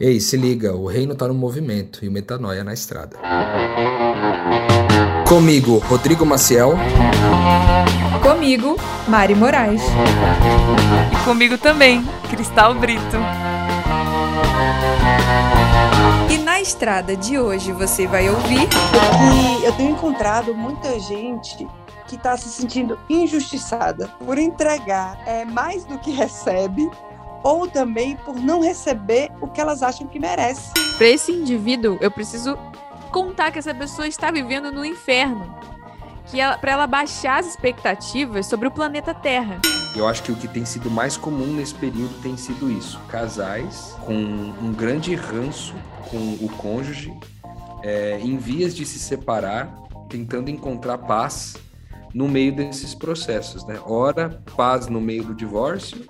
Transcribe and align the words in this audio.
Ei, 0.00 0.20
se 0.20 0.36
liga, 0.36 0.76
o 0.76 0.86
reino 0.86 1.12
tá 1.16 1.26
no 1.26 1.34
movimento 1.34 2.04
e 2.04 2.08
o 2.08 2.12
metanoia 2.12 2.62
na 2.62 2.72
estrada. 2.72 3.18
Comigo, 5.28 5.78
Rodrigo 5.78 6.24
Maciel. 6.24 6.74
Comigo, 8.22 8.76
Mari 9.08 9.34
Moraes. 9.34 9.82
E 11.12 11.24
comigo 11.24 11.58
também, 11.58 12.04
Cristal 12.30 12.76
Brito. 12.76 13.16
E 16.30 16.38
na 16.44 16.60
estrada 16.60 17.16
de 17.16 17.36
hoje 17.36 17.72
você 17.72 18.06
vai 18.06 18.30
ouvir. 18.30 18.68
que 18.68 19.64
eu 19.64 19.72
tenho 19.72 19.90
encontrado 19.90 20.54
muita 20.54 20.96
gente 21.00 21.66
que 22.06 22.14
está 22.14 22.36
se 22.36 22.48
sentindo 22.50 22.96
injustiçada 23.10 24.06
por 24.24 24.38
entregar 24.38 25.18
é, 25.26 25.44
mais 25.44 25.84
do 25.84 25.98
que 25.98 26.12
recebe 26.12 26.88
ou 27.42 27.66
também 27.66 28.16
por 28.16 28.36
não 28.36 28.60
receber 28.60 29.30
o 29.40 29.48
que 29.48 29.60
elas 29.60 29.82
acham 29.82 30.06
que 30.06 30.18
merece. 30.18 30.72
Para 30.96 31.06
esse 31.06 31.32
indivíduo, 31.32 31.98
eu 32.00 32.10
preciso 32.10 32.58
contar 33.10 33.50
que 33.50 33.58
essa 33.58 33.74
pessoa 33.74 34.06
está 34.06 34.30
vivendo 34.30 34.70
no 34.70 34.84
inferno. 34.84 35.56
Que 36.26 36.40
ela, 36.40 36.58
para 36.58 36.72
ela 36.72 36.86
baixar 36.86 37.40
as 37.40 37.46
expectativas 37.46 38.46
sobre 38.46 38.68
o 38.68 38.70
planeta 38.70 39.14
Terra. 39.14 39.60
Eu 39.96 40.06
acho 40.06 40.22
que 40.22 40.30
o 40.30 40.36
que 40.36 40.46
tem 40.46 40.64
sido 40.64 40.90
mais 40.90 41.16
comum 41.16 41.46
nesse 41.54 41.74
período 41.74 42.20
tem 42.20 42.36
sido 42.36 42.70
isso: 42.70 43.00
casais 43.08 43.96
com 44.04 44.14
um 44.14 44.72
grande 44.72 45.14
ranço 45.14 45.74
com 46.10 46.44
o 46.44 46.48
cônjuge, 46.58 47.12
é, 47.82 48.18
em 48.20 48.36
vias 48.36 48.74
de 48.74 48.84
se 48.84 48.98
separar, 48.98 49.74
tentando 50.08 50.50
encontrar 50.50 50.98
paz 50.98 51.56
no 52.14 52.28
meio 52.28 52.54
desses 52.54 52.94
processos, 52.94 53.64
né? 53.66 53.80
Ora, 53.84 54.42
paz 54.56 54.88
no 54.88 55.00
meio 55.00 55.24
do 55.24 55.34
divórcio, 55.34 56.06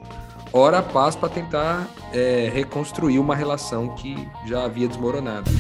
ora, 0.52 0.83
paz 0.83 1.15
para 1.15 1.29
tentar 1.29 1.88
é, 2.12 2.51
reconstruir 2.52 3.19
uma 3.19 3.34
relação 3.34 3.95
que 3.95 4.29
já 4.47 4.65
havia 4.65 4.89
desmoronado. 4.89 5.51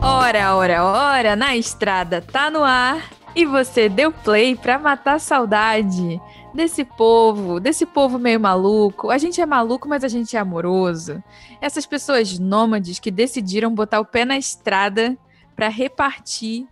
Ora, 0.00 0.56
ora, 0.56 0.84
ora, 0.84 1.36
na 1.36 1.56
estrada 1.56 2.20
tá 2.20 2.50
no 2.50 2.64
ar 2.64 3.10
e 3.34 3.44
você 3.44 3.88
deu 3.88 4.12
play 4.12 4.54
pra 4.54 4.78
matar 4.78 5.14
a 5.14 5.18
saudade 5.18 6.20
desse 6.54 6.84
povo, 6.84 7.58
desse 7.58 7.86
povo 7.86 8.18
meio 8.18 8.38
maluco. 8.38 9.10
A 9.10 9.18
gente 9.18 9.40
é 9.40 9.46
maluco, 9.46 9.88
mas 9.88 10.04
a 10.04 10.08
gente 10.08 10.36
é 10.36 10.40
amoroso. 10.40 11.22
Essas 11.60 11.86
pessoas 11.86 12.38
nômades 12.38 12.98
que 12.98 13.10
decidiram 13.10 13.74
botar 13.74 14.00
o 14.00 14.04
pé 14.04 14.24
na 14.24 14.36
estrada 14.36 15.16
para 15.56 15.68
repartir 15.68 16.66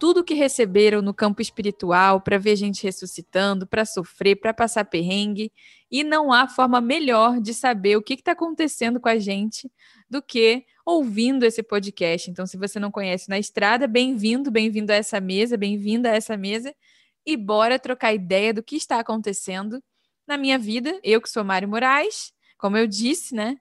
tudo 0.00 0.24
que 0.24 0.32
receberam 0.32 1.02
no 1.02 1.12
campo 1.12 1.42
espiritual, 1.42 2.22
para 2.22 2.38
ver 2.38 2.56
gente 2.56 2.82
ressuscitando, 2.82 3.66
para 3.66 3.84
sofrer, 3.84 4.34
para 4.34 4.54
passar 4.54 4.86
perrengue. 4.86 5.52
E 5.90 6.02
não 6.02 6.32
há 6.32 6.48
forma 6.48 6.80
melhor 6.80 7.38
de 7.38 7.52
saber 7.52 7.96
o 7.96 8.02
que 8.02 8.14
está 8.14 8.32
acontecendo 8.32 8.98
com 8.98 9.10
a 9.10 9.18
gente 9.18 9.70
do 10.08 10.22
que 10.22 10.64
ouvindo 10.86 11.44
esse 11.44 11.62
podcast. 11.62 12.30
Então, 12.30 12.46
se 12.46 12.56
você 12.56 12.80
não 12.80 12.90
conhece 12.90 13.28
na 13.28 13.38
estrada, 13.38 13.86
bem-vindo, 13.86 14.50
bem-vindo 14.50 14.90
a 14.90 14.96
essa 14.96 15.20
mesa, 15.20 15.58
bem-vinda 15.58 16.10
a 16.10 16.14
essa 16.14 16.34
mesa. 16.34 16.74
E 17.26 17.36
bora 17.36 17.78
trocar 17.78 18.14
ideia 18.14 18.54
do 18.54 18.62
que 18.62 18.76
está 18.76 19.00
acontecendo 19.00 19.82
na 20.26 20.38
minha 20.38 20.58
vida. 20.58 20.98
Eu 21.04 21.20
que 21.20 21.28
sou 21.28 21.44
Mário 21.44 21.68
Moraes, 21.68 22.32
como 22.56 22.78
eu 22.78 22.86
disse, 22.86 23.34
né? 23.34 23.58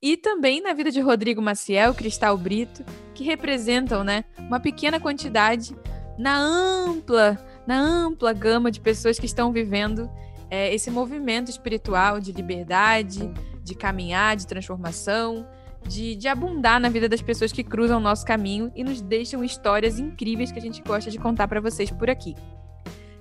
E 0.00 0.16
também 0.16 0.60
na 0.62 0.72
vida 0.72 0.90
de 0.90 1.00
Rodrigo 1.00 1.42
Maciel, 1.42 1.94
Cristal 1.94 2.36
Brito, 2.36 2.84
que 3.14 3.24
representam, 3.24 4.04
né, 4.04 4.24
uma 4.38 4.60
pequena 4.60 5.00
quantidade 5.00 5.74
na 6.18 6.38
ampla, 6.38 7.38
na 7.66 7.78
ampla 7.78 8.32
gama 8.32 8.70
de 8.70 8.80
pessoas 8.80 9.18
que 9.18 9.26
estão 9.26 9.52
vivendo 9.52 10.08
é, 10.50 10.72
esse 10.74 10.90
movimento 10.90 11.50
espiritual 11.50 12.20
de 12.20 12.32
liberdade, 12.32 13.30
de 13.62 13.74
caminhar, 13.74 14.36
de 14.36 14.46
transformação, 14.46 15.46
de, 15.86 16.16
de 16.16 16.28
abundar 16.28 16.80
na 16.80 16.88
vida 16.88 17.08
das 17.08 17.22
pessoas 17.22 17.52
que 17.52 17.62
cruzam 17.62 17.98
o 17.98 18.02
nosso 18.02 18.24
caminho 18.24 18.72
e 18.74 18.82
nos 18.82 19.00
deixam 19.00 19.44
histórias 19.44 19.98
incríveis 19.98 20.50
que 20.50 20.58
a 20.58 20.62
gente 20.62 20.82
gosta 20.82 21.10
de 21.10 21.18
contar 21.18 21.48
para 21.48 21.60
vocês 21.60 21.90
por 21.90 22.08
aqui. 22.08 22.34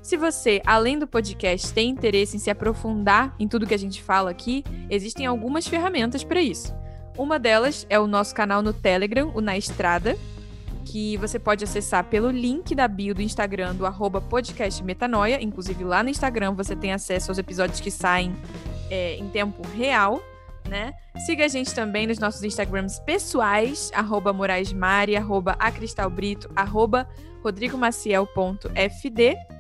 Se 0.08 0.16
você, 0.16 0.62
além 0.66 0.98
do 0.98 1.06
podcast, 1.06 1.74
tem 1.74 1.90
interesse 1.90 2.38
em 2.38 2.40
se 2.40 2.50
aprofundar 2.50 3.36
em 3.38 3.46
tudo 3.46 3.68
que 3.68 3.74
a 3.74 3.78
gente 3.78 4.02
fala 4.02 4.32
aqui, 4.32 4.64
existem 4.90 5.26
algumas 5.26 5.68
ferramentas 5.68 6.24
para 6.24 6.42
isso. 6.42 6.74
Uma 7.18 7.38
delas 7.38 7.86
é 7.90 8.00
o 8.00 8.08
nosso 8.08 8.34
canal 8.34 8.62
no 8.62 8.72
Telegram, 8.72 9.30
o 9.36 9.42
Na 9.42 9.58
Estrada, 9.58 10.18
que 10.86 11.18
você 11.18 11.38
pode 11.38 11.66
acessar 11.66 12.06
pelo 12.06 12.32
link 12.32 12.74
da 12.74 12.88
bio 12.88 13.14
do 13.14 13.22
Instagram 13.22 13.76
do 13.76 13.86
arroba 13.86 14.22
podcast 14.22 14.82
Metanoia. 14.82 15.44
Inclusive 15.44 15.84
lá 15.84 16.02
no 16.02 16.08
Instagram 16.08 16.54
você 16.54 16.74
tem 16.74 16.94
acesso 16.94 17.30
aos 17.30 17.38
episódios 17.38 17.82
que 17.82 17.92
saem 17.92 18.34
é, 18.90 19.18
em 19.18 19.28
tempo 19.28 19.62
real, 19.76 20.24
né? 20.70 20.94
Siga 21.26 21.44
a 21.44 21.50
gente 21.50 21.76
também 21.76 22.08
nos 22.08 22.18
nossos 22.18 22.42
Instagrams 22.44 22.98
pessoais, 23.00 23.92
arroba 23.94 24.32
moraesmari, 24.32 25.18
arroba 25.18 25.58
acristalbrito, 25.60 26.50
arroba 26.56 27.06
rodrigomaciel.fd 27.44 29.57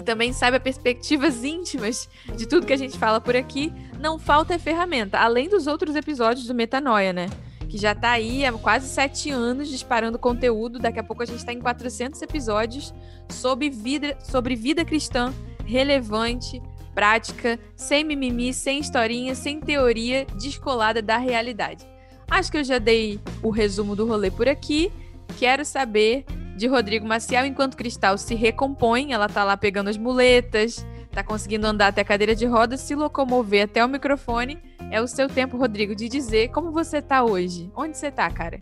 e 0.00 0.02
também 0.02 0.32
saiba 0.32 0.58
perspectivas 0.58 1.44
íntimas 1.44 2.08
de 2.34 2.46
tudo 2.46 2.66
que 2.66 2.72
a 2.72 2.76
gente 2.76 2.98
fala 2.98 3.20
por 3.20 3.36
aqui, 3.36 3.70
não 4.00 4.18
falta 4.18 4.58
ferramenta, 4.58 5.18
além 5.18 5.48
dos 5.48 5.66
outros 5.66 5.94
episódios 5.94 6.46
do 6.46 6.54
Metanoia, 6.54 7.12
né? 7.12 7.28
Que 7.68 7.76
já 7.76 7.94
tá 7.94 8.12
aí 8.12 8.44
há 8.44 8.52
quase 8.52 8.88
sete 8.88 9.30
anos 9.30 9.68
disparando 9.68 10.18
conteúdo. 10.18 10.78
Daqui 10.78 10.98
a 10.98 11.04
pouco 11.04 11.22
a 11.22 11.26
gente 11.26 11.44
tá 11.44 11.52
em 11.52 11.60
400 11.60 12.20
episódios 12.22 12.92
sobre 13.28 13.70
vida, 13.70 14.18
sobre 14.24 14.56
vida 14.56 14.84
cristã 14.84 15.32
relevante, 15.64 16.60
prática, 16.94 17.60
sem 17.76 18.02
mimimi, 18.02 18.52
sem 18.52 18.80
historinha, 18.80 19.36
sem 19.36 19.60
teoria 19.60 20.26
descolada 20.36 21.00
da 21.00 21.16
realidade. 21.18 21.86
Acho 22.28 22.50
que 22.50 22.58
eu 22.58 22.64
já 22.64 22.78
dei 22.78 23.20
o 23.40 23.50
resumo 23.50 23.94
do 23.94 24.06
rolê 24.06 24.32
por 24.32 24.48
aqui. 24.48 24.90
Quero 25.38 25.64
saber 25.64 26.24
de 26.60 26.66
Rodrigo 26.66 27.06
Maciel, 27.06 27.46
enquanto 27.46 27.74
Cristal 27.74 28.18
se 28.18 28.34
recompõe, 28.34 29.12
ela 29.12 29.30
tá 29.30 29.42
lá 29.42 29.56
pegando 29.56 29.88
as 29.88 29.96
muletas, 29.96 30.86
tá 31.10 31.24
conseguindo 31.24 31.66
andar 31.66 31.86
até 31.86 32.02
a 32.02 32.04
cadeira 32.04 32.34
de 32.34 32.44
rodas, 32.44 32.80
se 32.80 32.94
locomover 32.94 33.64
até 33.64 33.82
o 33.82 33.88
microfone. 33.88 34.58
É 34.90 35.00
o 35.00 35.06
seu 35.06 35.26
tempo, 35.26 35.56
Rodrigo, 35.56 35.96
de 35.96 36.06
dizer 36.06 36.48
como 36.48 36.70
você 36.70 37.00
tá 37.00 37.24
hoje. 37.24 37.70
Onde 37.74 37.96
você 37.96 38.10
tá, 38.10 38.30
cara? 38.30 38.60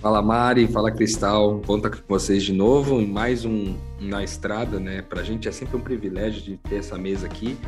Fala 0.00 0.22
Mari, 0.22 0.68
fala 0.68 0.92
Cristal, 0.92 1.60
estar 1.68 1.90
com 1.90 2.02
vocês 2.06 2.44
de 2.44 2.52
novo 2.52 3.04
mais 3.04 3.44
um 3.44 3.74
Na 3.98 4.22
Estrada, 4.22 4.78
né? 4.78 5.02
Pra 5.02 5.24
gente 5.24 5.48
é 5.48 5.50
sempre 5.50 5.76
um 5.76 5.80
privilégio 5.80 6.42
de 6.42 6.56
ter 6.58 6.76
essa 6.76 6.96
mesa 6.96 7.26
aqui, 7.26 7.58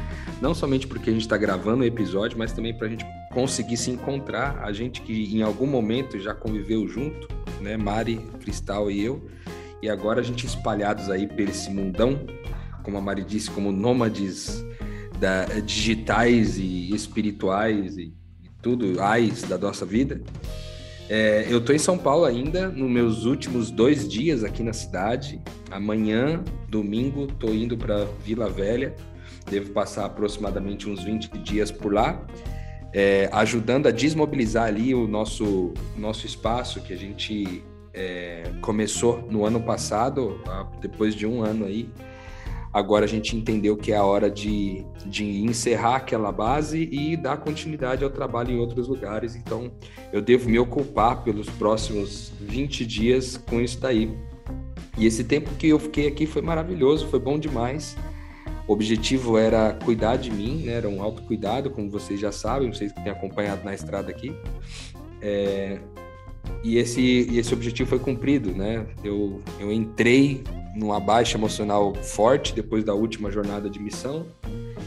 não 0.40 0.54
somente 0.54 0.86
porque 0.86 1.10
a 1.10 1.12
gente 1.12 1.22
está 1.22 1.36
gravando 1.36 1.82
o 1.82 1.86
episódio, 1.86 2.38
mas 2.38 2.52
também 2.52 2.72
para 2.72 2.86
a 2.86 2.90
gente 2.90 3.04
conseguir 3.32 3.76
se 3.76 3.90
encontrar, 3.90 4.60
a 4.62 4.72
gente 4.72 5.02
que 5.02 5.36
em 5.36 5.42
algum 5.42 5.66
momento 5.66 6.16
já 6.20 6.32
conviveu 6.32 6.86
junto, 6.86 7.26
né? 7.60 7.76
Mari, 7.76 8.20
Cristal 8.40 8.90
e 8.90 9.04
eu, 9.04 9.28
e 9.82 9.88
agora 9.88 10.20
a 10.20 10.22
gente 10.22 10.46
espalhados 10.46 11.10
aí 11.10 11.26
por 11.26 11.40
esse 11.40 11.70
mundão, 11.70 12.26
como 12.82 12.96
a 12.96 13.00
Mari 13.00 13.24
disse, 13.24 13.50
como 13.50 13.70
nômades 13.70 14.64
da, 15.18 15.44
digitais 15.60 16.58
e 16.58 16.94
espirituais 16.94 17.96
e, 17.96 18.14
e 18.42 18.50
tudo, 18.62 19.00
ais 19.00 19.42
da 19.42 19.58
nossa 19.58 19.84
vida. 19.84 20.20
É, 21.08 21.46
eu 21.48 21.58
estou 21.58 21.74
em 21.74 21.78
São 21.78 21.96
Paulo 21.96 22.26
ainda, 22.26 22.68
nos 22.68 22.90
meus 22.90 23.24
últimos 23.24 23.70
dois 23.70 24.06
dias 24.06 24.44
aqui 24.44 24.62
na 24.62 24.74
cidade. 24.74 25.40
Amanhã, 25.70 26.42
domingo, 26.68 27.24
estou 27.24 27.54
indo 27.54 27.78
para 27.78 28.06
Vila 28.22 28.50
Velha. 28.50 28.94
Devo 29.50 29.70
passar 29.70 30.04
aproximadamente 30.04 30.88
uns 30.88 31.02
20 31.02 31.38
dias 31.38 31.70
por 31.70 31.94
lá, 31.94 32.22
é, 32.92 33.28
ajudando 33.32 33.86
a 33.86 33.90
desmobilizar 33.90 34.66
ali 34.66 34.94
o 34.94 35.06
nosso, 35.06 35.72
nosso 35.96 36.26
espaço 36.26 36.80
que 36.80 36.92
a 36.92 36.96
gente 36.96 37.62
é, 37.92 38.50
começou 38.60 39.22
no 39.30 39.44
ano 39.44 39.60
passado, 39.60 40.40
depois 40.80 41.14
de 41.14 41.26
um 41.26 41.42
ano 41.42 41.64
aí, 41.64 41.88
Agora 42.72 43.06
a 43.06 43.08
gente 43.08 43.34
entendeu 43.34 43.76
que 43.76 43.92
é 43.92 43.96
a 43.96 44.04
hora 44.04 44.30
de, 44.30 44.84
de 45.06 45.24
encerrar 45.42 45.96
aquela 45.96 46.30
base 46.30 46.88
e 46.92 47.16
dar 47.16 47.38
continuidade 47.38 48.04
ao 48.04 48.10
trabalho 48.10 48.52
em 48.52 48.58
outros 48.58 48.86
lugares. 48.88 49.34
Então, 49.34 49.72
eu 50.12 50.20
devo 50.20 50.50
me 50.50 50.58
ocupar 50.58 51.24
pelos 51.24 51.48
próximos 51.48 52.30
20 52.40 52.84
dias 52.84 53.38
com 53.48 53.60
isso 53.60 53.80
daí. 53.80 54.14
E 54.98 55.06
esse 55.06 55.24
tempo 55.24 55.50
que 55.54 55.68
eu 55.68 55.78
fiquei 55.78 56.08
aqui 56.08 56.26
foi 56.26 56.42
maravilhoso, 56.42 57.08
foi 57.08 57.18
bom 57.18 57.38
demais. 57.38 57.96
O 58.68 58.74
objetivo 58.74 59.38
era 59.38 59.72
cuidar 59.82 60.16
de 60.16 60.30
mim, 60.30 60.64
né? 60.64 60.74
era 60.74 60.86
um 60.86 61.02
autocuidado, 61.02 61.70
como 61.70 61.90
vocês 61.90 62.20
já 62.20 62.30
sabem, 62.30 62.70
vocês 62.70 62.92
que 62.92 63.02
têm 63.02 63.10
acompanhado 63.10 63.64
na 63.64 63.74
estrada 63.74 64.10
aqui. 64.10 64.30
É... 65.22 65.80
E 66.62 66.76
esse, 66.76 67.02
esse 67.34 67.54
objetivo 67.54 67.88
foi 67.88 67.98
cumprido, 67.98 68.52
né? 68.52 68.86
Eu, 69.02 69.42
eu 69.58 69.72
entrei 69.72 70.44
numa 70.76 71.00
baixa 71.00 71.38
emocional 71.38 71.94
forte 71.94 72.54
depois 72.54 72.84
da 72.84 72.94
última 72.94 73.30
jornada 73.30 73.70
de 73.70 73.78
missão. 73.78 74.26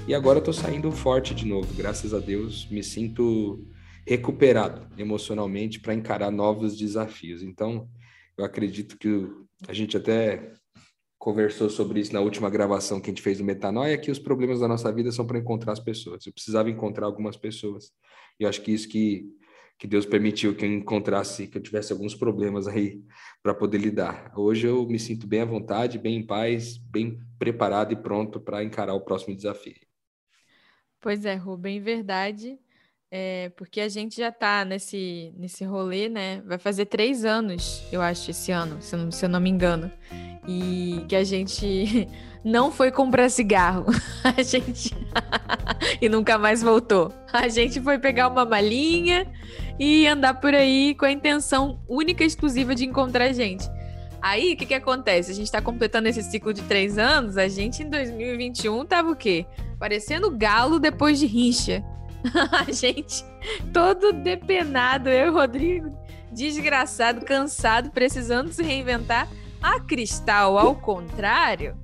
E 0.08 0.14
agora 0.14 0.40
estou 0.40 0.54
saindo 0.54 0.92
forte 0.92 1.34
de 1.34 1.46
novo, 1.46 1.68
graças 1.76 2.14
a 2.14 2.20
Deus. 2.20 2.68
Me 2.70 2.84
sinto 2.84 3.66
recuperado 4.08 4.88
emocionalmente 4.96 5.80
para 5.80 5.94
encarar 5.96 6.30
novos 6.30 6.78
desafios. 6.78 7.42
Então, 7.42 7.88
eu 8.38 8.46
acredito 8.46 8.98
que 8.98 9.28
a 9.68 9.74
gente 9.74 9.98
até 9.98 10.54
conversou 11.22 11.70
sobre 11.70 12.00
isso 12.00 12.12
na 12.14 12.20
última 12.20 12.50
gravação 12.50 13.00
que 13.00 13.12
a 13.12 13.14
gente 13.14 13.22
fez 13.22 13.38
do 13.38 13.44
Metanoia, 13.44 13.96
que 13.96 14.10
os 14.10 14.18
problemas 14.18 14.60
da 14.60 14.68
nossa 14.68 14.92
vida 14.92 15.12
são 15.12 15.24
para 15.24 15.38
encontrar 15.38 15.72
as 15.72 15.80
pessoas. 15.80 16.26
Eu 16.26 16.34
precisava 16.34 16.68
encontrar 16.68 17.06
algumas 17.06 17.38
pessoas. 17.38 17.92
E 18.40 18.44
eu 18.44 18.50
acho 18.50 18.60
que 18.64 18.72
isso 18.72 18.90
que, 18.90 19.30
que 19.78 19.86
Deus 19.86 20.04
permitiu 20.04 20.56
que 20.56 20.66
eu 20.66 20.74
encontrasse, 20.74 21.46
que 21.46 21.60
eu 21.60 21.62
tivesse 21.62 21.94
alguns 21.94 22.16
problemas 22.16 22.68
aí 22.68 23.04
para 23.44 23.54
poder 23.54 23.78
lidar. 23.78 24.34
Hoje 24.36 24.66
eu 24.66 24.84
me 24.88 24.98
sinto 24.98 25.28
bem 25.28 25.42
à 25.42 25.46
vontade, 25.46 26.00
bem 26.00 26.16
em 26.16 26.26
paz, 26.26 26.80
bem 26.80 27.20
preparado 27.38 27.94
e 27.94 27.96
pronto 27.96 28.42
para 28.42 28.64
encarar 28.64 28.96
o 28.96 29.02
próximo 29.02 29.36
desafio. 29.36 29.80
Pois 31.00 31.24
é, 31.24 31.36
Rubem, 31.36 31.80
verdade. 31.80 32.58
É, 33.14 33.52
porque 33.58 33.82
a 33.82 33.90
gente 33.90 34.16
já 34.16 34.30
está 34.30 34.64
nesse, 34.64 35.34
nesse 35.38 35.66
rolê, 35.66 36.08
né? 36.08 36.42
Vai 36.46 36.58
fazer 36.58 36.86
três 36.86 37.26
anos, 37.26 37.84
eu 37.92 38.02
acho, 38.02 38.32
esse 38.32 38.54
ano, 38.54 38.82
se, 38.82 38.96
não, 38.96 39.12
se 39.12 39.26
eu 39.26 39.30
não 39.30 39.42
me 39.42 39.50
engano. 39.50 39.92
E 40.48 41.04
que 41.10 41.16
a 41.18 41.24
gente 41.24 42.08
não 42.42 42.72
foi 42.72 42.90
comprar 42.90 43.30
cigarro. 43.30 43.86
A 44.24 44.42
gente. 44.42 44.96
e 46.02 46.08
nunca 46.08 46.38
mais 46.38 46.64
voltou. 46.64 47.12
A 47.34 47.50
gente 47.50 47.82
foi 47.82 48.00
pegar 48.00 48.30
uma 48.30 48.46
malinha 48.46 49.28
e 49.78 50.08
andar 50.08 50.36
por 50.36 50.56
aí 50.56 50.96
com 50.96 51.06
a 51.06 51.12
intenção 51.12 51.82
única 51.90 52.24
e 52.24 52.28
exclusiva 52.28 52.74
de 52.74 52.86
encontrar 52.86 53.34
gente. 53.34 53.70
Aí, 54.22 54.54
o 54.54 54.58
que, 54.58 54.68
que 54.68 54.74
acontece? 54.74 55.32
A 55.32 55.34
gente 55.34 55.48
está 55.48 55.62
completando 55.62 56.08
esse 56.08 56.22
ciclo 56.24 56.54
de 56.54 56.62
três 56.62 56.98
anos. 56.98 57.38
A 57.38 57.48
gente, 57.48 57.84
em 57.84 57.90
2021, 57.90 58.86
tava 58.86 59.12
o 59.12 59.16
quê? 59.16 59.46
Parecendo 59.80 60.30
galo 60.30 60.80
depois 60.80 61.20
de 61.20 61.26
rincha. 61.26 61.84
a 62.52 62.72
gente 62.72 63.24
todo 63.74 64.14
depenado, 64.14 65.10
eu 65.10 65.28
e 65.28 65.30
o 65.30 65.34
Rodrigo, 65.34 65.90
desgraçado, 66.32 67.26
cansado, 67.26 67.92
precisando 67.92 68.52
se 68.52 68.64
reinventar. 68.64 69.28
A 69.62 69.80
Cristal, 69.80 70.58
ao 70.58 70.76
contrário, 70.76 71.78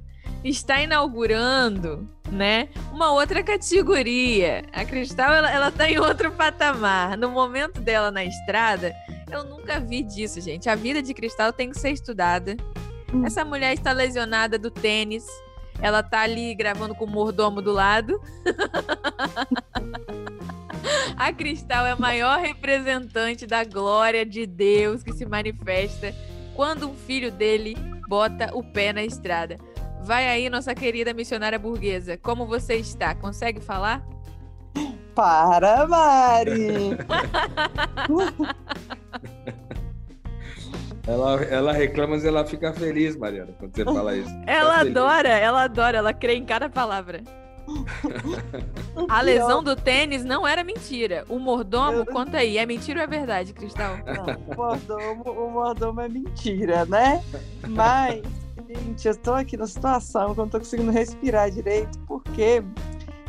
está 0.43 0.81
inaugurando, 0.81 2.09
né, 2.31 2.69
uma 2.91 3.11
outra 3.11 3.43
categoria. 3.43 4.63
A 4.73 4.83
Cristal, 4.83 5.31
ela, 5.31 5.51
ela 5.51 5.71
tá 5.71 5.89
em 5.89 5.99
outro 5.99 6.31
patamar. 6.31 7.17
No 7.17 7.29
momento 7.29 7.79
dela 7.79 8.09
na 8.09 8.25
estrada, 8.25 8.93
eu 9.31 9.43
nunca 9.43 9.79
vi 9.79 10.01
disso, 10.03 10.41
gente. 10.41 10.69
A 10.69 10.75
vida 10.75 11.01
de 11.01 11.13
Cristal 11.13 11.53
tem 11.53 11.69
que 11.69 11.79
ser 11.79 11.91
estudada. 11.91 12.57
Hum. 13.13 13.25
Essa 13.25 13.45
mulher 13.45 13.73
está 13.73 13.91
lesionada 13.91 14.57
do 14.57 14.71
tênis. 14.71 15.25
Ela 15.79 16.01
tá 16.01 16.21
ali 16.21 16.55
gravando 16.55 16.95
com 16.95 17.05
o 17.05 17.09
mordomo 17.09 17.61
do 17.61 17.71
lado. 17.71 18.19
A 21.17 21.31
Cristal 21.33 21.85
é 21.85 21.91
a 21.91 21.95
maior 21.95 22.39
representante 22.39 23.45
da 23.45 23.63
glória 23.63 24.25
de 24.25 24.45
Deus 24.45 25.03
que 25.03 25.13
se 25.13 25.25
manifesta 25.25 26.13
quando 26.55 26.89
um 26.89 26.95
filho 26.95 27.31
dele 27.31 27.75
bota 28.07 28.49
o 28.53 28.63
pé 28.63 28.93
na 28.93 29.03
estrada. 29.03 29.57
Vai 30.01 30.27
aí, 30.27 30.49
nossa 30.49 30.73
querida 30.73 31.13
missionária 31.13 31.59
burguesa. 31.59 32.17
Como 32.17 32.45
você 32.45 32.75
está? 32.75 33.13
Consegue 33.13 33.59
falar? 33.59 34.05
Para, 35.13 35.87
Mari! 35.87 36.97
ela, 41.07 41.43
ela 41.43 41.73
reclama, 41.73 42.15
mas 42.15 42.23
ela 42.23 42.45
fica 42.45 42.71
feliz, 42.71 43.15
Mariana, 43.15 43.51
quando 43.57 43.75
você 43.75 43.83
fala 43.83 44.15
isso. 44.15 44.29
Ela 44.45 44.81
adora, 44.81 45.29
ela 45.29 45.63
adora, 45.63 45.97
ela 45.97 46.13
crê 46.13 46.35
em 46.35 46.45
cada 46.45 46.69
palavra. 46.69 47.23
A 49.09 49.21
lesão 49.21 49.61
do 49.61 49.75
tênis 49.75 50.23
não 50.23 50.47
era 50.47 50.63
mentira. 50.63 51.25
O 51.29 51.39
mordomo, 51.39 52.05
conta 52.05 52.37
aí, 52.37 52.57
é 52.57 52.65
mentira 52.65 52.99
ou 52.99 53.03
é 53.03 53.07
verdade, 53.07 53.53
Cristal? 53.53 53.97
Não, 53.97 54.53
o, 54.53 54.55
mordomo, 54.55 55.23
o 55.31 55.51
mordomo 55.51 56.01
é 56.01 56.09
mentira, 56.09 56.85
né? 56.85 57.23
Mas, 57.67 58.21
gente, 58.67 59.07
eu 59.07 59.15
tô 59.15 59.33
aqui 59.33 59.57
na 59.57 59.67
situação 59.67 60.33
que 60.33 60.39
eu 60.39 60.45
não 60.45 60.49
tô 60.49 60.59
conseguindo 60.59 60.91
respirar 60.91 61.51
direito, 61.51 61.99
porque 62.07 62.63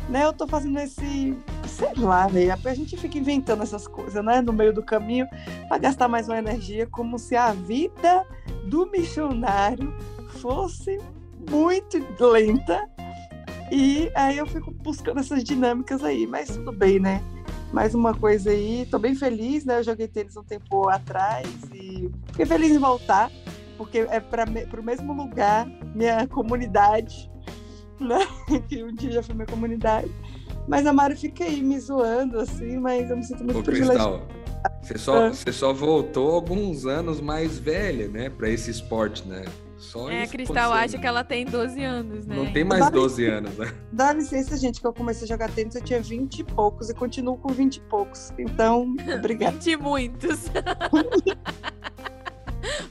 né, 0.09 0.25
eu 0.25 0.33
tô 0.33 0.47
fazendo 0.47 0.79
esse, 0.79 1.37
sei 1.67 1.93
lá, 1.95 2.27
velho, 2.27 2.51
a 2.51 2.73
gente 2.73 2.97
fica 2.97 3.17
inventando 3.17 3.61
essas 3.61 3.87
coisas, 3.87 4.23
né, 4.25 4.41
no 4.41 4.51
meio 4.51 4.73
do 4.73 4.81
caminho, 4.81 5.27
para 5.67 5.77
gastar 5.77 6.07
mais 6.07 6.27
uma 6.27 6.39
energia, 6.39 6.87
como 6.87 7.19
se 7.19 7.35
a 7.35 7.53
vida 7.53 8.25
do 8.65 8.87
missionário 8.87 9.93
fosse 10.41 10.99
muito 11.49 12.03
lenta 12.19 12.89
e 13.71 14.11
aí 14.15 14.37
eu 14.37 14.45
fico 14.47 14.71
buscando 14.71 15.19
essas 15.19 15.43
dinâmicas 15.43 16.03
aí, 16.03 16.25
mas 16.25 16.49
tudo 16.49 16.71
bem, 16.71 16.99
né? 16.99 17.21
Mais 17.71 17.93
uma 17.93 18.15
coisa 18.15 18.49
aí, 18.49 18.87
tô 18.89 18.97
bem 18.97 19.13
feliz, 19.13 19.63
né? 19.63 19.79
Eu 19.79 19.83
joguei 19.83 20.07
tênis 20.07 20.35
um 20.35 20.43
tempo 20.43 20.89
atrás 20.89 21.47
e 21.73 22.09
fiquei 22.27 22.45
feliz 22.45 22.71
em 22.71 22.79
voltar, 22.79 23.31
porque 23.77 23.99
é 23.99 24.19
para 24.19 24.45
o 24.49 24.83
mesmo 24.83 25.13
lugar, 25.13 25.67
minha 25.93 26.25
comunidade, 26.29 27.29
né? 27.99 28.19
Que 28.67 28.83
um 28.83 28.93
dia 28.93 29.11
já 29.11 29.23
foi 29.23 29.35
minha 29.35 29.47
comunidade. 29.47 30.11
Mas 30.67 30.85
a 30.85 30.93
Mari 30.93 31.15
fica 31.15 31.43
aí 31.43 31.61
me 31.61 31.79
zoando, 31.79 32.39
assim, 32.39 32.77
mas 32.77 33.09
eu 33.09 33.17
me 33.17 33.23
sinto 33.23 33.43
muito 33.43 33.63
privilegiada. 33.63 34.21
Você 34.81 34.97
só, 34.97 35.25
ah. 35.25 35.29
você 35.29 35.51
só 35.51 35.73
voltou 35.73 36.31
alguns 36.31 36.85
anos 36.85 37.21
mais 37.21 37.57
velha, 37.57 38.07
né, 38.07 38.29
para 38.29 38.49
esse 38.49 38.69
esporte, 38.69 39.27
né? 39.27 39.45
Só 39.79 40.11
é, 40.11 40.23
a 40.23 40.27
Cristal 40.27 40.73
acha 40.73 40.97
que 40.97 41.07
ela 41.07 41.23
tem 41.23 41.45
12 41.45 41.81
anos, 41.81 42.27
né? 42.27 42.35
Não 42.35 42.51
tem 42.51 42.65
mais 42.65 42.83
dá 42.83 42.89
12 42.89 43.21
licença, 43.21 43.37
anos, 43.37 43.57
né? 43.57 43.73
Dá 43.93 44.11
licença, 44.11 44.57
gente, 44.57 44.81
que 44.81 44.85
eu 44.85 44.91
comecei 44.91 45.23
a 45.23 45.27
jogar 45.27 45.49
tênis, 45.51 45.73
eu 45.73 45.81
tinha 45.81 46.01
20 46.01 46.39
e 46.39 46.43
poucos 46.43 46.89
e 46.89 46.93
continuo 46.93 47.37
com 47.37 47.47
20 47.47 47.77
e 47.77 47.81
poucos. 47.81 48.33
Então, 48.37 48.93
obrigada. 49.17 49.53
20 49.53 49.71
e 49.71 49.77
muitos. 49.77 50.51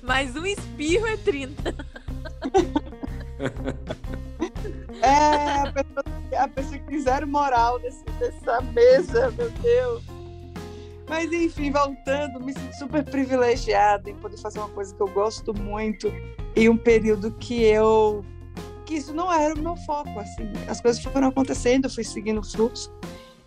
Mas 0.02 0.35
um 0.35 0.46
espirro 0.46 1.06
é 1.06 1.19
30. 1.19 1.75
é, 5.02 5.61
a 5.61 5.73
pessoa, 5.73 6.05
a 6.38 6.49
pessoa 6.49 6.79
que 6.79 6.87
tem 6.87 7.00
zero 7.00 7.29
moral 7.29 7.79
nesse, 7.81 8.02
nessa 8.19 8.62
mesa, 8.62 9.31
meu 9.32 9.50
Deus. 9.50 10.02
Mas 11.08 11.32
enfim, 11.32 11.70
voltando, 11.70 12.40
me 12.40 12.52
sinto 12.52 12.76
super 12.76 13.02
privilegiada 13.05 14.10
em 14.10 14.16
poder 14.16 14.37
fazer 14.38 14.58
uma 14.58 14.69
coisa 14.69 14.94
que 14.94 15.00
eu 15.00 15.08
gosto 15.08 15.55
muito 15.55 16.12
e 16.55 16.69
um 16.69 16.76
período 16.76 17.32
que 17.32 17.62
eu 17.64 18.25
que 18.84 18.94
isso 18.94 19.12
não 19.12 19.31
era 19.31 19.55
o 19.55 19.58
meu 19.58 19.76
foco, 19.76 20.19
assim. 20.19 20.50
As 20.66 20.81
coisas 20.81 21.02
foram 21.02 21.28
acontecendo, 21.28 21.84
eu 21.84 21.90
fui 21.90 22.05
seguindo 22.05 22.40
o 22.40 22.44
fluxo 22.44 22.90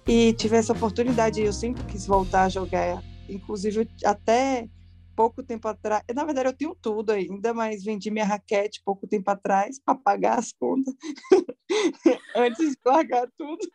e 0.07 0.33
tive 0.33 0.55
essa 0.55 0.71
oportunidade. 0.71 1.41
Eu 1.41 1.51
sempre 1.53 1.83
quis 1.85 2.05
voltar 2.05 2.43
a 2.43 2.49
jogar, 2.49 3.03
inclusive 3.27 3.89
até 4.05 4.69
pouco 5.15 5.41
tempo 5.41 5.67
atrás. 5.67 6.03
Na 6.13 6.23
verdade, 6.23 6.49
eu 6.49 6.53
tenho 6.53 6.75
tudo 6.79 7.11
ainda, 7.11 7.53
mas 7.53 7.83
vendi 7.83 8.11
minha 8.11 8.25
raquete 8.25 8.81
pouco 8.85 9.07
tempo 9.07 9.29
atrás 9.31 9.79
para 9.83 9.95
pagar 9.95 10.37
as 10.39 10.51
contas 10.51 10.93
antes 12.35 12.71
de 12.71 12.77
largar 12.85 13.27
tudo 13.37 13.67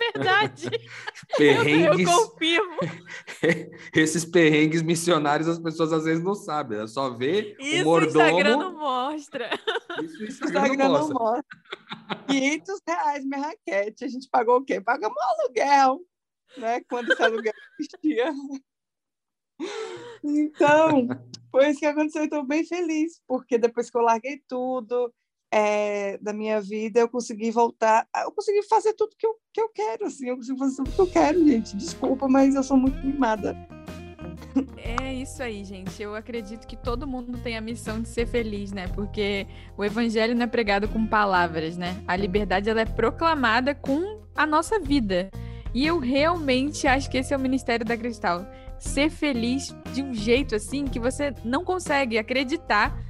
verdade. 0.00 0.70
Perrengues. 1.36 2.08
Eu, 2.08 2.12
eu 2.12 2.28
confirmo. 2.28 2.78
Esses 3.94 4.24
perrengues 4.24 4.82
missionários 4.82 5.48
as 5.48 5.58
pessoas 5.58 5.92
às 5.92 6.04
vezes 6.04 6.24
não 6.24 6.34
sabem, 6.34 6.78
ela 6.78 6.88
só 6.88 7.10
vê 7.10 7.56
Isso 7.60 7.82
o 7.82 7.84
mordomo. 7.84 8.18
o 8.18 8.28
Instagram 8.28 8.56
não 8.56 8.78
mostra. 8.78 9.50
Isso 10.02 10.22
o 10.22 10.26
Instagram, 10.26 10.60
Instagram 10.62 10.88
não, 10.88 10.92
mostra. 10.92 11.14
não 11.14 11.20
mostra. 11.20 11.44
500 12.28 12.80
reais 12.86 13.24
minha 13.24 13.40
raquete. 13.40 14.04
A 14.04 14.08
gente 14.08 14.28
pagou 14.30 14.56
o 14.56 14.64
quê? 14.64 14.80
Pagamos 14.80 15.16
um 15.16 15.42
aluguel, 15.42 16.00
né? 16.56 16.80
Quando 16.88 17.12
esse 17.12 17.22
aluguel 17.22 17.52
existia. 17.78 18.32
Então, 20.24 21.08
foi 21.50 21.68
isso 21.68 21.80
que 21.80 21.86
aconteceu. 21.86 22.24
Estou 22.24 22.44
bem 22.44 22.64
feliz, 22.64 23.20
porque 23.26 23.58
depois 23.58 23.90
que 23.90 23.96
eu 23.96 24.02
larguei 24.02 24.42
tudo, 24.48 25.12
é, 25.52 26.16
da 26.18 26.32
minha 26.32 26.60
vida, 26.60 27.00
eu 27.00 27.08
consegui 27.08 27.50
voltar, 27.50 28.06
eu 28.24 28.30
consegui 28.30 28.62
fazer 28.62 28.94
tudo 28.94 29.16
que 29.18 29.26
eu, 29.26 29.34
que 29.52 29.60
eu 29.60 29.68
quero, 29.68 30.06
assim, 30.06 30.28
eu 30.28 30.36
consegui 30.36 30.58
fazer 30.58 30.76
tudo 30.76 30.92
que 30.92 31.00
eu 31.00 31.06
quero, 31.06 31.46
gente. 31.46 31.76
Desculpa, 31.76 32.28
mas 32.28 32.54
eu 32.54 32.62
sou 32.62 32.76
muito 32.76 33.04
mimada. 33.04 33.56
É 34.76 35.12
isso 35.12 35.42
aí, 35.42 35.64
gente. 35.64 36.02
Eu 36.02 36.14
acredito 36.14 36.66
que 36.66 36.76
todo 36.76 37.06
mundo 37.06 37.38
tem 37.38 37.56
a 37.56 37.60
missão 37.60 38.00
de 38.00 38.08
ser 38.08 38.26
feliz, 38.26 38.72
né? 38.72 38.88
Porque 38.88 39.46
o 39.76 39.84
evangelho 39.84 40.34
não 40.34 40.44
é 40.44 40.46
pregado 40.46 40.88
com 40.88 41.06
palavras, 41.06 41.76
né? 41.76 42.02
A 42.06 42.16
liberdade 42.16 42.68
ela 42.68 42.80
é 42.80 42.84
proclamada 42.84 43.74
com 43.74 44.22
a 44.34 44.46
nossa 44.46 44.78
vida. 44.78 45.30
E 45.72 45.86
eu 45.86 45.98
realmente 45.98 46.86
acho 46.86 47.08
que 47.08 47.18
esse 47.18 47.32
é 47.32 47.36
o 47.36 47.40
ministério 47.40 47.86
da 47.86 47.96
Cristal. 47.96 48.44
Ser 48.78 49.10
feliz 49.10 49.74
de 49.92 50.02
um 50.02 50.12
jeito 50.12 50.54
assim 50.56 50.84
que 50.84 50.98
você 50.98 51.32
não 51.44 51.64
consegue 51.64 52.18
acreditar 52.18 53.09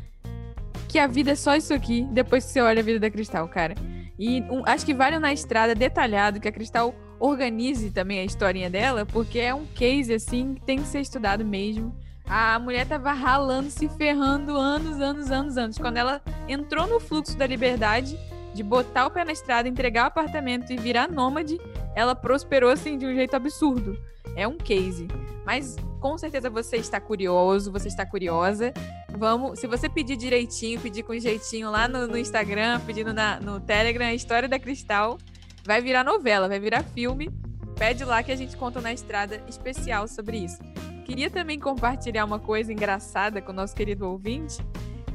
que 0.90 0.98
a 0.98 1.06
vida 1.06 1.30
é 1.30 1.34
só 1.36 1.54
isso 1.54 1.72
aqui, 1.72 2.04
depois 2.10 2.44
que 2.44 2.50
você 2.50 2.60
olha 2.60 2.80
a 2.80 2.82
vida 2.82 2.98
da 2.98 3.08
Cristal, 3.08 3.46
cara. 3.48 3.76
E 4.18 4.42
um, 4.50 4.62
acho 4.66 4.84
que 4.84 4.92
vale 4.92 5.18
na 5.20 5.32
estrada 5.32 5.72
detalhado 5.72 6.40
que 6.40 6.48
a 6.48 6.52
Cristal 6.52 6.92
organize 7.20 7.92
também 7.92 8.18
a 8.18 8.24
historinha 8.24 8.68
dela, 8.68 9.06
porque 9.06 9.38
é 9.38 9.54
um 9.54 9.64
case 9.66 10.12
assim 10.12 10.54
que 10.54 10.62
tem 10.62 10.78
que 10.78 10.88
ser 10.88 11.00
estudado 11.00 11.44
mesmo. 11.44 11.94
A 12.26 12.58
mulher 12.58 12.86
tava 12.86 13.12
ralando, 13.12 13.70
se 13.70 13.88
ferrando 13.88 14.56
anos, 14.56 15.00
anos, 15.00 15.30
anos, 15.30 15.56
anos. 15.56 15.78
Quando 15.78 15.96
ela 15.96 16.20
entrou 16.48 16.88
no 16.88 16.98
fluxo 16.98 17.38
da 17.38 17.46
liberdade, 17.46 18.18
de 18.52 18.62
botar 18.62 19.06
o 19.06 19.10
pé 19.10 19.24
na 19.24 19.32
estrada, 19.32 19.68
entregar 19.68 20.04
o 20.04 20.08
apartamento 20.08 20.72
e 20.72 20.76
virar 20.76 21.08
nômade, 21.08 21.56
ela 21.94 22.14
prosperou 22.14 22.70
assim 22.70 22.96
de 22.96 23.06
um 23.06 23.14
jeito 23.14 23.34
absurdo. 23.34 23.98
É 24.36 24.46
um 24.46 24.56
case. 24.56 25.08
Mas 25.44 25.76
com 26.00 26.16
certeza 26.16 26.48
você 26.48 26.76
está 26.76 27.00
curioso, 27.00 27.72
você 27.72 27.88
está 27.88 28.06
curiosa 28.06 28.72
Vamos, 29.16 29.58
se 29.58 29.66
você 29.66 29.88
pedir 29.88 30.16
direitinho, 30.16 30.80
pedir 30.80 31.02
com 31.02 31.18
jeitinho 31.18 31.70
lá 31.70 31.88
no, 31.88 32.06
no 32.06 32.16
Instagram, 32.16 32.80
pedindo 32.80 33.12
na, 33.12 33.40
no 33.40 33.60
Telegram, 33.60 34.06
a 34.06 34.14
história 34.14 34.48
da 34.48 34.58
Cristal 34.58 35.18
vai 35.64 35.80
virar 35.82 36.04
novela, 36.04 36.48
vai 36.48 36.60
virar 36.60 36.82
filme. 36.82 37.30
Pede 37.76 38.04
lá 38.04 38.22
que 38.22 38.30
a 38.30 38.36
gente 38.36 38.56
conta 38.56 38.80
na 38.80 38.92
estrada 38.92 39.42
especial 39.48 40.06
sobre 40.06 40.38
isso. 40.38 40.58
Queria 41.04 41.30
também 41.30 41.58
compartilhar 41.58 42.24
uma 42.24 42.38
coisa 42.38 42.72
engraçada 42.72 43.42
com 43.42 43.52
o 43.52 43.54
nosso 43.54 43.74
querido 43.74 44.08
ouvinte, 44.08 44.64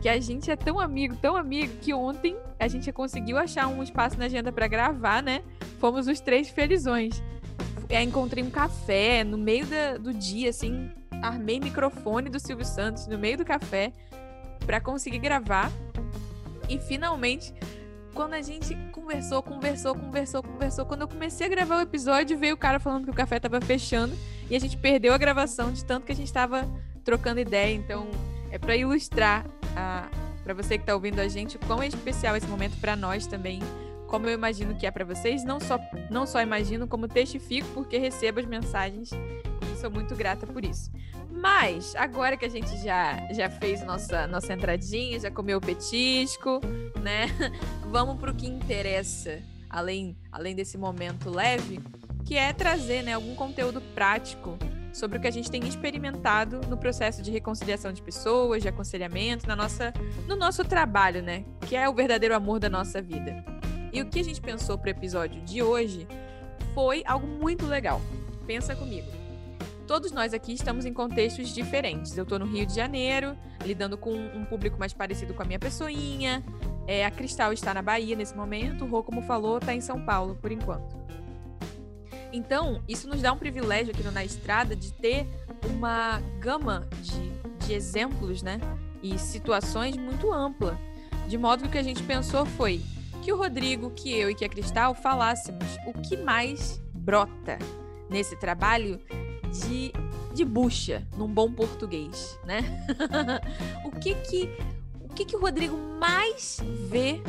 que 0.06 0.10
a 0.10 0.22
gente 0.22 0.52
é 0.52 0.56
tão 0.56 0.80
amigo, 0.80 1.16
tão 1.16 1.36
amigo, 1.36 1.78
que 1.82 1.92
ontem 1.92 2.38
a 2.60 2.68
gente 2.68 2.92
conseguiu 2.92 3.40
achar 3.40 3.66
um 3.66 3.82
espaço 3.82 4.20
na 4.20 4.26
agenda 4.26 4.52
para 4.52 4.68
gravar, 4.68 5.24
né? 5.24 5.42
Fomos 5.80 6.08
os 6.08 6.20
três 6.20 6.48
felizões. 6.48 7.24
Eu 7.90 8.02
encontrei 8.02 8.44
um 8.44 8.52
café 8.52 9.24
no 9.24 9.36
meio 9.36 9.66
da, 9.66 9.98
do 9.98 10.14
dia, 10.14 10.52
assim, 10.52 10.92
armei 11.24 11.60
microfone 11.60 12.30
do 12.30 12.40
Silvio 12.40 12.68
Santos 12.68 13.08
no 13.08 13.18
meio 13.18 13.36
do 13.36 13.44
café 13.44 13.92
para 14.60 14.80
conseguir 14.80 15.18
gravar. 15.18 15.72
E 16.70 16.78
finalmente, 16.78 17.52
quando 18.14 18.36
a 18.36 18.44
gente 18.44 18.78
conversou, 18.92 19.42
conversou, 19.42 19.96
conversou, 19.96 20.44
conversou, 20.44 20.86
quando 20.86 21.02
eu 21.02 21.08
comecei 21.08 21.48
a 21.48 21.50
gravar 21.50 21.80
o 21.80 21.82
episódio, 21.82 22.38
veio 22.38 22.54
o 22.54 22.60
cara 22.60 22.80
falando 22.80 23.06
que 23.06 23.10
o 23.10 23.16
café 23.16 23.40
tava 23.40 23.60
fechando 23.60 24.16
e 24.52 24.56
a 24.56 24.60
gente 24.60 24.78
perdeu 24.78 25.16
a 25.16 25.18
gravação 25.18 25.72
de 25.72 25.84
tanto 25.84 26.06
que 26.06 26.12
a 26.12 26.16
gente 26.16 26.32
tava 26.32 26.64
trocando 27.04 27.40
ideia. 27.40 27.74
Então, 27.74 28.08
é 28.52 28.60
para 28.60 28.76
ilustrar 28.78 29.46
para 30.44 30.54
você 30.54 30.78
que 30.78 30.86
tá 30.86 30.94
ouvindo 30.94 31.20
a 31.20 31.28
gente, 31.28 31.58
o 31.58 31.60
quão 31.60 31.82
é 31.82 31.88
especial 31.88 32.36
esse 32.36 32.48
momento 32.48 32.80
para 32.80 32.96
nós 32.96 33.28
também. 33.28 33.60
Como 34.08 34.28
eu 34.28 34.34
imagino 34.34 34.76
que 34.76 34.86
é 34.86 34.92
para 34.92 35.04
vocês, 35.04 35.44
não 35.44 35.60
só 35.60 35.80
não 36.10 36.26
só 36.28 36.42
imagino, 36.42 36.88
como 36.88 37.08
testifico 37.08 37.68
porque 37.74 37.98
recebo 37.98 38.40
as 38.40 38.46
mensagens 38.46 39.12
e 39.12 39.78
sou 39.80 39.90
muito 39.90 40.16
grata 40.16 40.46
por 40.46 40.64
isso. 40.64 40.92
Mas, 41.30 41.96
agora 41.96 42.38
que 42.38 42.46
a 42.46 42.50
gente 42.50 42.78
já, 42.84 43.18
já 43.34 43.50
fez 43.50 43.84
nossa, 43.84 44.26
nossa 44.26 44.54
entradinha, 44.54 45.20
já 45.20 45.30
comeu 45.30 45.58
o 45.58 45.62
petisco, 45.62 46.62
né? 47.02 47.28
Vamos 47.92 48.18
pro 48.18 48.34
que 48.34 48.48
interessa, 48.48 49.42
além, 49.70 50.16
além 50.32 50.56
desse 50.56 50.78
momento 50.78 51.30
leve, 51.30 51.82
que 52.24 52.38
é 52.38 52.54
trazer 52.54 53.04
né, 53.04 53.14
algum 53.14 53.36
conteúdo 53.36 53.82
prático 53.94 54.58
sobre 54.96 55.18
o 55.18 55.22
que 55.22 55.28
a 55.28 55.32
gente 55.32 55.52
tem 55.52 55.66
experimentado 55.68 56.62
no 56.70 56.78
processo 56.78 57.22
de 57.22 57.30
reconciliação 57.30 57.92
de 57.92 58.02
pessoas, 58.02 58.62
de 58.62 58.70
aconselhamento, 58.70 59.46
na 59.46 59.56
nossa, 59.56 59.94
no 60.26 60.36
nosso 60.38 60.64
trabalho, 60.64 61.22
né? 61.22 61.44
Que 61.68 61.76
é 61.76 61.88
o 61.90 61.94
verdadeiro 61.94 62.34
amor 62.34 62.60
da 62.60 62.70
nossa 62.70 63.02
vida. 63.02 63.44
E 63.92 64.02
o 64.02 64.06
que 64.06 64.20
a 64.20 64.24
gente 64.24 64.42
pensou 64.42 64.78
para 64.78 64.88
o 64.88 64.92
episódio 64.92 65.42
de 65.42 65.62
hoje 65.62 66.08
foi 66.74 67.04
algo 67.06 67.28
muito 67.28 67.66
legal. 67.66 68.02
Pensa 68.48 68.76
comigo. 68.76 69.08
Todos 69.86 70.12
nós 70.12 70.34
aqui 70.34 70.54
estamos 70.54 70.86
em 70.86 70.94
contextos 70.94 71.54
diferentes. 71.54 72.18
Eu 72.18 72.24
estou 72.24 72.40
no 72.40 72.46
Rio 72.46 72.66
de 72.66 72.74
Janeiro, 72.74 73.38
lidando 73.64 73.98
com 73.98 74.14
um 74.14 74.46
público 74.46 74.80
mais 74.80 74.94
parecido 74.94 75.34
com 75.34 75.44
a 75.44 75.46
minha 75.46 75.60
pessoinha. 75.60 76.42
É, 76.88 77.06
a 77.06 77.12
Cristal 77.12 77.52
está 77.52 77.74
na 77.74 77.82
Bahia 77.82 78.16
nesse 78.16 78.36
momento. 78.36 78.86
O 78.86 78.88
Rô, 78.88 79.04
como 79.04 79.22
falou, 79.22 79.58
está 79.58 79.76
em 79.76 79.82
São 79.82 80.04
Paulo 80.06 80.36
por 80.42 80.52
enquanto. 80.52 81.05
Então, 82.36 82.82
isso 82.86 83.08
nos 83.08 83.22
dá 83.22 83.32
um 83.32 83.38
privilégio 83.38 83.94
aqui 83.94 84.04
no 84.04 84.12
Na 84.12 84.26
Estrada 84.26 84.76
de 84.76 84.92
ter 84.92 85.26
uma 85.74 86.20
gama 86.38 86.86
de, 87.02 87.66
de 87.66 87.74
exemplos, 87.74 88.44
né? 88.44 88.60
E 89.02 89.18
situações 89.18 89.96
muito 89.96 90.34
ampla. 90.34 90.78
De 91.30 91.38
modo 91.38 91.62
que 91.62 91.68
o 91.70 91.72
que 91.72 91.78
a 91.78 91.84
gente 91.84 92.04
pensou 92.04 92.46
foi 92.46 92.82
que 93.24 93.32
o 93.32 93.38
Rodrigo, 93.38 93.90
que 93.90 94.12
eu 94.12 94.30
e 94.30 94.36
que 94.36 94.44
a 94.44 94.50
Cristal 94.50 94.94
falássemos 94.94 95.78
o 95.88 95.94
que 95.94 96.18
mais 96.18 96.82
brota 96.94 97.58
nesse 98.10 98.36
trabalho 98.36 99.00
de, 99.64 99.94
de 100.34 100.44
bucha, 100.44 101.08
num 101.18 101.30
bom 101.30 101.50
português, 101.50 102.38
né? 102.44 102.60
o 103.86 103.92
que 103.92 104.14
que 104.14 104.50
o 105.00 105.08
que 105.16 105.24
que 105.24 105.38
o 105.38 105.40
Rodrigo 105.40 105.78
mais 106.02 106.60
vê 106.90 107.22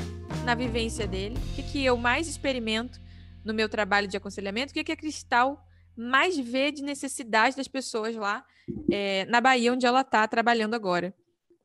na 0.44 0.56
vivência 0.56 1.06
dele? 1.06 1.36
O 1.36 1.54
que 1.54 1.62
que 1.62 1.84
eu 1.84 1.96
mais 1.96 2.26
experimento 2.26 3.05
no 3.46 3.54
meu 3.54 3.68
trabalho 3.68 4.08
de 4.08 4.16
aconselhamento, 4.16 4.72
o 4.72 4.74
que, 4.74 4.84
que 4.84 4.92
a 4.92 4.96
Cristal 4.96 5.64
mais 5.96 6.38
vê 6.38 6.70
de 6.70 6.82
necessidade 6.82 7.56
das 7.56 7.68
pessoas 7.68 8.14
lá 8.14 8.44
é, 8.90 9.24
na 9.26 9.40
Bahia, 9.40 9.72
onde 9.72 9.86
ela 9.86 10.02
está 10.02 10.26
trabalhando 10.28 10.74
agora, 10.74 11.14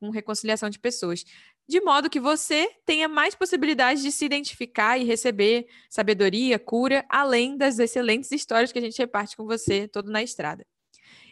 com 0.00 0.10
reconciliação 0.10 0.70
de 0.70 0.78
pessoas. 0.78 1.24
De 1.68 1.80
modo 1.80 2.10
que 2.10 2.18
você 2.18 2.68
tenha 2.84 3.08
mais 3.08 3.34
possibilidades 3.34 4.02
de 4.02 4.10
se 4.10 4.24
identificar 4.24 4.98
e 4.98 5.04
receber 5.04 5.68
sabedoria, 5.88 6.58
cura, 6.58 7.04
além 7.08 7.56
das 7.56 7.78
excelentes 7.78 8.32
histórias 8.32 8.72
que 8.72 8.78
a 8.78 8.82
gente 8.82 8.98
reparte 8.98 9.36
com 9.36 9.44
você 9.44 9.86
todo 9.86 10.10
na 10.10 10.22
estrada. 10.22 10.66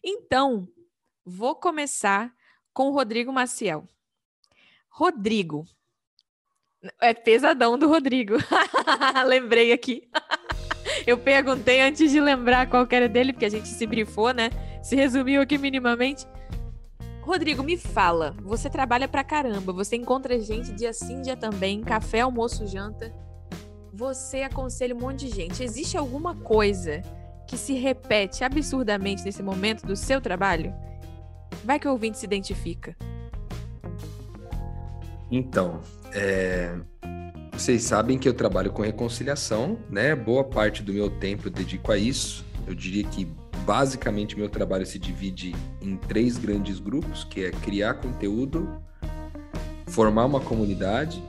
Então, 0.04 0.68
vou 1.24 1.54
começar 1.56 2.32
com 2.72 2.88
o 2.88 2.92
Rodrigo 2.92 3.32
Maciel. 3.32 3.88
Rodrigo. 4.88 5.64
É 7.00 7.12
pesadão 7.12 7.78
do 7.78 7.88
Rodrigo. 7.88 8.34
Lembrei 9.26 9.72
aqui. 9.72 10.08
Eu 11.06 11.18
perguntei 11.18 11.80
antes 11.80 12.10
de 12.10 12.20
lembrar 12.20 12.68
qual 12.68 12.86
era 12.90 13.08
dele, 13.08 13.32
porque 13.32 13.44
a 13.44 13.50
gente 13.50 13.68
se 13.68 13.86
brifou, 13.86 14.32
né? 14.32 14.50
Se 14.82 14.96
resumiu 14.96 15.40
aqui 15.42 15.58
minimamente. 15.58 16.26
Rodrigo, 17.22 17.62
me 17.62 17.76
fala. 17.76 18.34
Você 18.42 18.68
trabalha 18.68 19.06
pra 19.06 19.22
caramba, 19.22 19.72
você 19.72 19.96
encontra 19.96 20.38
gente 20.40 20.72
dia 20.72 20.92
sim, 20.92 21.22
dia 21.22 21.36
também, 21.36 21.80
café, 21.82 22.20
almoço, 22.20 22.66
janta. 22.66 23.12
Você 23.92 24.42
aconselha 24.42 24.94
um 24.94 24.98
monte 24.98 25.26
de 25.26 25.34
gente. 25.34 25.62
Existe 25.62 25.96
alguma 25.96 26.34
coisa 26.34 27.02
que 27.46 27.56
se 27.56 27.74
repete 27.74 28.44
absurdamente 28.44 29.24
nesse 29.24 29.42
momento 29.42 29.86
do 29.86 29.96
seu 29.96 30.20
trabalho? 30.20 30.74
Vai 31.64 31.78
que 31.78 31.86
o 31.86 31.90
ouvinte 31.90 32.18
se 32.18 32.24
identifica. 32.24 32.96
Então, 35.30 35.80
é, 36.12 36.76
vocês 37.60 37.82
sabem 37.82 38.18
que 38.18 38.26
eu 38.26 38.32
trabalho 38.32 38.72
com 38.72 38.80
reconciliação, 38.80 39.78
né? 39.90 40.16
Boa 40.16 40.42
parte 40.42 40.82
do 40.82 40.94
meu 40.94 41.10
tempo 41.10 41.48
eu 41.48 41.52
dedico 41.52 41.92
a 41.92 41.98
isso. 41.98 42.42
Eu 42.66 42.74
diria 42.74 43.04
que 43.04 43.26
basicamente 43.66 44.34
meu 44.34 44.48
trabalho 44.48 44.86
se 44.86 44.98
divide 44.98 45.54
em 45.82 45.94
três 45.94 46.38
grandes 46.38 46.80
grupos, 46.80 47.22
que 47.24 47.44
é 47.44 47.50
criar 47.50 47.94
conteúdo, 47.94 48.66
formar 49.86 50.24
uma 50.24 50.40
comunidade, 50.40 51.22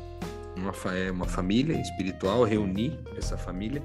uma, 0.56 0.72
é, 0.96 1.12
uma 1.12 1.28
família 1.28 1.82
espiritual, 1.82 2.46
reunir 2.46 2.98
essa 3.18 3.38
família 3.38 3.84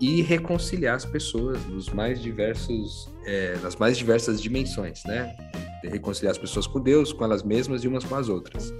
e 0.00 0.20
reconciliar 0.20 0.96
as 0.96 1.04
pessoas 1.04 1.64
nos 1.66 1.88
mais 1.90 2.20
diversos, 2.20 3.08
é, 3.24 3.56
nas 3.62 3.76
mais 3.76 3.96
diversas 3.96 4.42
dimensões, 4.42 5.04
né? 5.04 5.32
Reconciliar 5.84 6.32
as 6.32 6.38
pessoas 6.38 6.66
com 6.66 6.80
Deus, 6.80 7.12
com 7.12 7.22
elas 7.22 7.44
mesmas 7.44 7.84
e 7.84 7.88
umas 7.88 8.02
com 8.02 8.16
as 8.16 8.28
outras. 8.28 8.74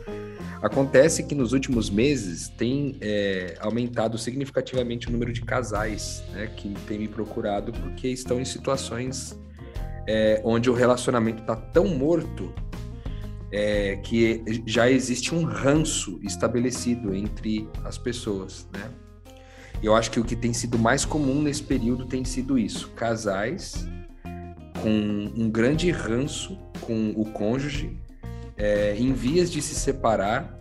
Acontece 0.63 1.25
que 1.25 1.35
nos 1.35 1.53
últimos 1.53 1.91
meses 1.91 2.49
tem 2.49 2.97
é, 3.01 3.57
aumentado 3.59 4.17
significativamente 4.17 5.09
o 5.09 5.11
número 5.11 5.33
de 5.33 5.43
casais 5.43 6.23
né, 6.31 6.47
que 6.57 6.73
têm 6.87 7.01
me 7.01 7.09
procurado 7.09 7.73
porque 7.73 8.07
estão 8.07 8.41
em 8.41 8.45
situações 8.45 9.37
é, 10.07 10.41
onde 10.45 10.71
o 10.71 10.73
relacionamento 10.73 11.41
está 11.43 11.57
tão 11.57 11.89
morto 11.89 12.55
é, 13.51 13.97
que 13.97 14.63
já 14.65 14.89
existe 14.89 15.35
um 15.35 15.43
ranço 15.43 16.21
estabelecido 16.23 17.13
entre 17.13 17.69
as 17.85 17.99
pessoas, 17.99 18.69
né? 18.73 18.89
Eu 19.83 19.97
acho 19.97 20.13
que 20.13 20.21
o 20.21 20.25
que 20.25 20.37
tem 20.37 20.53
sido 20.53 20.79
mais 20.79 21.05
comum 21.05 21.43
nesse 21.43 21.63
período 21.63 22.07
tem 22.07 22.25
sido 22.25 22.57
isso: 22.57 22.91
casais 22.91 23.87
com 24.81 25.33
um 25.37 25.51
grande 25.51 25.91
ranço 25.91 26.57
com 26.81 27.11
o 27.17 27.25
cônjuge 27.33 28.01
é, 28.63 28.95
em 28.97 29.13
vias 29.13 29.51
de 29.51 29.61
se 29.61 29.75
separar, 29.75 30.57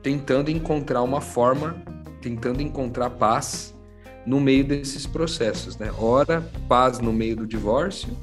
tentando 0.00 0.48
encontrar 0.48 1.02
uma 1.02 1.20
forma, 1.20 1.74
tentando 2.20 2.62
encontrar 2.62 3.10
paz 3.10 3.74
no 4.24 4.40
meio 4.40 4.64
desses 4.64 5.08
processos, 5.08 5.76
né? 5.76 5.90
Ora, 5.98 6.48
paz 6.68 7.00
no 7.00 7.12
meio 7.12 7.34
do 7.34 7.44
divórcio, 7.44 8.16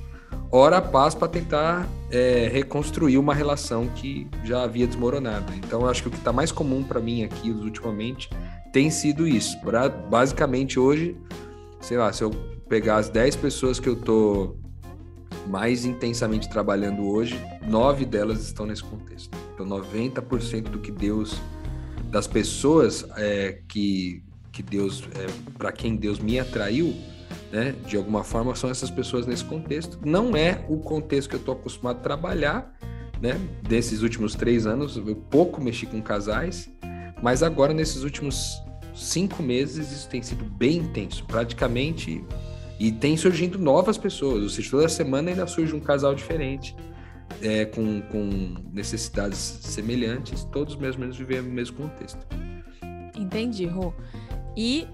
ora, 0.50 0.82
paz 0.82 1.14
para 1.14 1.28
tentar 1.28 1.86
é, 2.10 2.50
reconstruir 2.50 3.18
uma 3.18 3.34
relação 3.34 3.90
que 3.90 4.26
já 4.46 4.64
havia 4.64 4.88
desmoronado. 4.88 5.54
Então, 5.54 5.86
acho 5.86 6.04
que 6.04 6.08
o 6.08 6.12
que 6.12 6.18
está 6.18 6.32
mais 6.32 6.50
comum 6.50 6.82
para 6.82 7.02
mim 7.02 7.26
aqui 7.26 7.52
ultimamente 7.52 8.30
tem 8.72 8.90
sido 8.90 9.28
isso. 9.28 9.60
Pra, 9.60 9.90
basicamente, 9.90 10.80
hoje, 10.80 11.18
sei 11.82 11.98
lá, 11.98 12.14
se 12.14 12.24
eu 12.24 12.32
pegar 12.70 12.96
as 12.96 13.10
10 13.10 13.36
pessoas 13.36 13.82
que 13.82 13.90
eu 13.90 13.98
tô 13.98 14.56
mais 15.48 15.86
intensamente 15.86 16.50
trabalhando 16.50 17.08
hoje, 17.08 17.40
nove 17.68 18.06
delas 18.06 18.42
estão 18.42 18.66
nesse 18.66 18.84
contexto. 18.84 19.36
Então, 19.54 19.66
90% 19.66 20.64
do 20.64 20.80
que 20.80 20.92
Deus, 20.92 21.40
das 22.06 22.28
pessoas 22.28 23.06
é, 23.18 23.60
que, 23.68 24.24
que 24.52 24.64
Deus, 24.64 25.04
é, 25.16 25.28
para 25.58 25.72
quem 25.72 25.96
Deus 25.96 26.20
me 26.20 26.40
atraiu, 26.40 26.96
né, 27.52 27.76
de 27.86 27.98
alguma 27.98 28.24
forma, 28.24 28.56
são 28.56 28.70
essas 28.70 28.90
pessoas 28.90 29.26
nesse 29.26 29.44
contexto. 29.44 30.00
Não 30.06 30.36
é 30.36 30.64
o 30.70 30.78
contexto 30.78 31.30
que 31.30 31.36
eu 31.36 31.40
estou 31.40 31.56
acostumado 31.56 31.98
a 31.98 32.02
trabalhar, 32.02 32.76
né? 33.22 33.40
Desses 33.68 34.02
últimos 34.02 34.36
três 34.36 34.66
anos, 34.66 34.96
eu 34.96 35.16
pouco 35.16 35.62
mexi 35.62 35.86
com 35.86 36.02
casais, 36.02 36.70
mas 37.22 37.44
agora, 37.44 37.74
nesses 37.74 38.04
últimos 38.04 38.62
cinco 38.96 39.44
meses, 39.44 39.92
isso 39.92 40.10
tem 40.10 40.22
sido 40.22 40.46
bem 40.46 40.78
intenso. 40.78 41.26
Praticamente 41.26 42.24
e 42.80 42.92
tem 42.92 43.18
surgindo 43.18 43.60
novas 43.60 43.98
pessoas, 43.98 44.42
ou 44.42 44.50
seja, 44.50 44.72
toda 44.72 44.88
semana 44.88 45.30
ainda 45.30 45.46
surge 45.46 45.76
um 45.76 45.82
casal 45.82 46.16
diferente 46.16 46.74
é, 47.42 47.66
com, 47.66 48.02
com 48.04 48.56
necessidades 48.72 49.38
semelhantes, 49.38 50.46
todos 50.46 50.76
mais 50.78 50.96
ou 50.96 51.02
menos 51.02 51.18
vivem 51.18 51.42
no 51.42 51.52
mesmo 51.52 51.78
contexto. 51.78 52.26
Entendi, 53.16 53.66
Rô. 53.66 53.94
E 54.56 54.88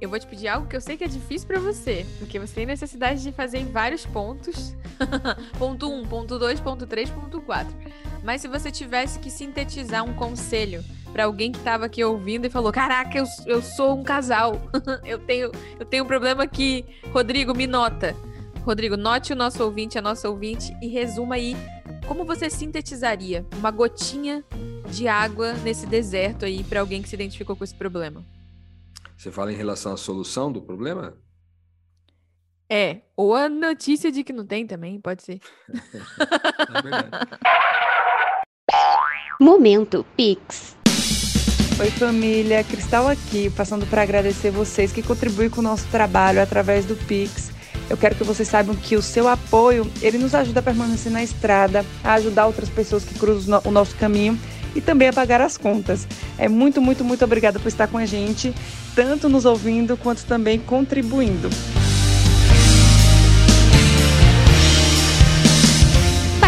eu 0.00 0.08
vou 0.08 0.18
te 0.18 0.26
pedir 0.26 0.48
algo 0.48 0.66
que 0.66 0.76
eu 0.76 0.80
sei 0.80 0.96
que 0.96 1.04
é 1.04 1.08
difícil 1.08 1.46
para 1.46 1.60
você, 1.60 2.06
porque 2.18 2.38
você 2.38 2.54
tem 2.54 2.66
necessidade 2.66 3.22
de 3.22 3.32
fazer 3.32 3.58
em 3.58 3.66
vários 3.66 4.06
pontos. 4.06 4.76
ponto 5.58 5.88
1, 5.88 6.00
um, 6.00 6.06
ponto 6.06 6.38
2, 6.38 6.60
ponto 6.60 6.86
3, 6.86 7.10
ponto 7.10 7.40
4. 7.40 7.74
Mas 8.22 8.40
se 8.40 8.48
você 8.48 8.70
tivesse 8.70 9.18
que 9.18 9.30
sintetizar 9.30 10.04
um 10.04 10.14
conselho 10.14 10.84
para 11.12 11.24
alguém 11.24 11.52
que 11.52 11.58
estava 11.58 11.86
aqui 11.86 12.02
ouvindo 12.02 12.46
e 12.46 12.50
falou: 12.50 12.72
Caraca, 12.72 13.18
eu, 13.18 13.24
eu 13.46 13.62
sou 13.62 13.98
um 13.98 14.02
casal. 14.02 14.60
eu, 15.04 15.18
tenho, 15.18 15.52
eu 15.78 15.86
tenho 15.86 16.04
um 16.04 16.06
problema 16.06 16.42
aqui. 16.42 16.84
Rodrigo, 17.12 17.54
me 17.54 17.66
nota. 17.66 18.16
Rodrigo, 18.64 18.96
note 18.96 19.32
o 19.32 19.36
nosso 19.36 19.62
ouvinte, 19.62 19.98
a 19.98 20.02
nossa 20.02 20.28
ouvinte, 20.28 20.72
e 20.80 20.86
resuma 20.86 21.34
aí 21.34 21.56
como 22.06 22.24
você 22.24 22.48
sintetizaria 22.48 23.44
uma 23.56 23.70
gotinha 23.70 24.44
de 24.88 25.08
água 25.08 25.52
nesse 25.54 25.86
deserto 25.86 26.44
aí 26.44 26.62
para 26.62 26.80
alguém 26.80 27.02
que 27.02 27.08
se 27.08 27.14
identificou 27.14 27.56
com 27.56 27.64
esse 27.64 27.74
problema. 27.74 28.24
Você 29.16 29.30
fala 29.30 29.52
em 29.52 29.56
relação 29.56 29.92
à 29.92 29.96
solução 29.96 30.50
do 30.50 30.60
problema? 30.60 31.16
É, 32.68 33.02
ou 33.16 33.34
a 33.34 33.48
notícia 33.48 34.10
de 34.10 34.24
que 34.24 34.32
não 34.32 34.46
tem 34.46 34.66
também, 34.66 35.00
pode 35.00 35.22
ser. 35.22 35.40
é 35.68 36.82
verdade. 36.82 37.10
Momento 39.40 40.06
Pix. 40.16 40.76
Oi, 41.78 41.90
família. 41.90 42.62
Cristal 42.62 43.08
aqui, 43.08 43.50
passando 43.50 43.86
para 43.86 44.02
agradecer 44.02 44.50
vocês 44.50 44.92
que 44.92 45.02
contribuem 45.02 45.48
com 45.48 45.60
o 45.60 45.64
nosso 45.64 45.86
trabalho 45.88 46.40
através 46.40 46.84
do 46.84 46.94
Pix. 46.94 47.50
Eu 47.88 47.96
quero 47.96 48.14
que 48.14 48.22
vocês 48.22 48.48
saibam 48.48 48.74
que 48.76 48.94
o 48.94 49.02
seu 49.02 49.26
apoio, 49.26 49.90
ele 50.00 50.18
nos 50.18 50.34
ajuda 50.34 50.60
a 50.60 50.62
permanecer 50.62 51.10
na 51.10 51.22
estrada, 51.22 51.84
a 52.04 52.14
ajudar 52.14 52.46
outras 52.46 52.68
pessoas 52.68 53.04
que 53.04 53.18
cruzam 53.18 53.60
o 53.64 53.70
nosso 53.70 53.96
caminho 53.96 54.38
e 54.74 54.80
também 54.80 55.08
a 55.08 55.12
pagar 55.12 55.40
as 55.40 55.56
contas. 55.56 56.06
É 56.38 56.48
muito, 56.48 56.80
muito, 56.80 57.02
muito 57.02 57.24
obrigada 57.24 57.58
por 57.58 57.68
estar 57.68 57.88
com 57.88 57.98
a 57.98 58.06
gente, 58.06 58.54
tanto 58.94 59.28
nos 59.28 59.44
ouvindo 59.44 59.96
quanto 59.96 60.24
também 60.24 60.58
contribuindo. 60.58 61.48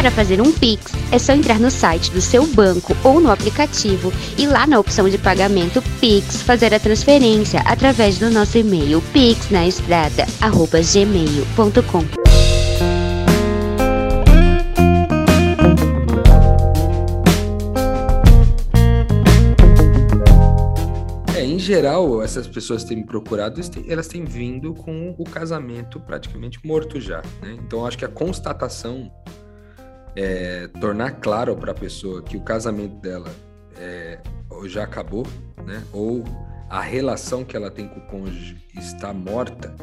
Para 0.04 0.11
fazer 0.11 0.42
um 0.42 0.52
Pix, 0.52 0.92
é 1.11 1.18
só 1.18 1.32
entrar 1.32 1.58
no 1.58 1.70
site 1.70 2.11
do 2.11 2.20
seu 2.20 2.46
banco 2.46 2.94
ou 3.02 3.23
no 3.23 3.30
aplicativo 3.30 4.12
e 4.37 4.46
lá 4.46 4.66
na 4.66 4.78
opção 4.78 5.08
de 5.08 5.16
pagamento 5.16 5.80
Pix 5.99 6.42
fazer 6.42 6.75
a 6.75 6.78
transferência 6.78 7.61
através 7.61 8.18
do 8.18 8.30
nosso 8.30 8.58
e-mail 8.58 9.00
pixnaestrada@gmail.com. 9.14 12.04
geral, 21.56 22.23
essas 22.23 22.46
pessoas 22.46 22.84
têm 22.84 22.99
me 22.99 23.06
procurado, 23.06 23.58
elas 23.88 24.06
têm 24.06 24.26
vindo 24.26 24.75
com 24.75 25.14
o 25.18 25.25
casamento 25.25 25.99
praticamente 25.99 26.61
morto 26.62 27.00
já, 27.00 27.23
né? 27.40 27.56
Então, 27.58 27.87
acho 27.87 27.96
que 27.96 28.04
a 28.04 28.08
constatação, 28.08 29.11
é, 30.16 30.68
tornar 30.80 31.12
claro 31.12 31.56
para 31.56 31.73
a 31.73 31.75
pessoa 31.75 32.23
que 32.23 32.37
o 32.37 32.40
casamento 32.40 32.94
dela 32.97 33.30
é, 33.76 34.18
já 34.66 34.85
acabou, 34.85 35.26
né? 35.64 35.83
Ou 35.92 36.25
a 36.68 36.80
relação 36.80 37.44
que 37.44 37.56
ela 37.56 37.71
tem 37.71 37.88
com 37.88 38.00
o 38.00 38.06
cônjuge 38.06 38.56
está 38.76 39.12
morta 39.12 39.75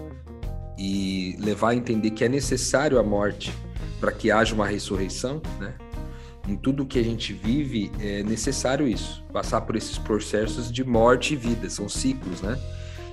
e 0.77 1.35
levar 1.39 1.69
a 1.69 1.75
entender 1.75 2.11
que 2.11 2.23
é 2.23 2.29
necessário 2.29 2.97
a 2.97 3.03
morte 3.03 3.53
para 3.99 4.11
que 4.11 4.31
haja 4.31 4.55
uma 4.55 4.65
ressurreição, 4.65 5.41
né? 5.59 5.73
em 6.47 6.55
tudo 6.55 6.85
que 6.85 6.99
a 6.99 7.03
gente 7.03 7.33
vive 7.33 7.91
é 7.99 8.23
necessário 8.23 8.87
isso, 8.87 9.23
passar 9.31 9.61
por 9.61 9.75
esses 9.75 9.97
processos 9.97 10.71
de 10.71 10.83
morte 10.83 11.33
e 11.33 11.37
vida, 11.37 11.69
são 11.69 11.87
ciclos, 11.87 12.41
né? 12.41 12.57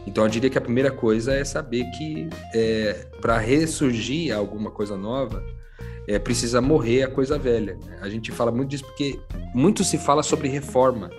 Então 0.08 0.24
eu 0.24 0.30
diria 0.30 0.48
que 0.48 0.56
a 0.56 0.60
primeira 0.60 0.90
coisa 0.90 1.34
é 1.34 1.44
saber 1.44 1.84
que 1.90 2.30
é, 2.54 3.06
para 3.20 3.36
ressurgir 3.36 4.34
alguma 4.34 4.70
coisa 4.70 4.96
nova, 4.96 5.44
é, 6.08 6.18
precisa 6.18 6.62
morrer 6.62 7.02
a 7.02 7.10
coisa 7.10 7.38
velha. 7.38 7.78
A 8.00 8.08
gente 8.08 8.32
fala 8.32 8.50
muito 8.50 8.70
disso 8.70 8.86
porque 8.86 9.20
muito 9.54 9.84
se 9.84 9.98
fala 9.98 10.22
sobre 10.22 10.48
reforma. 10.48 11.10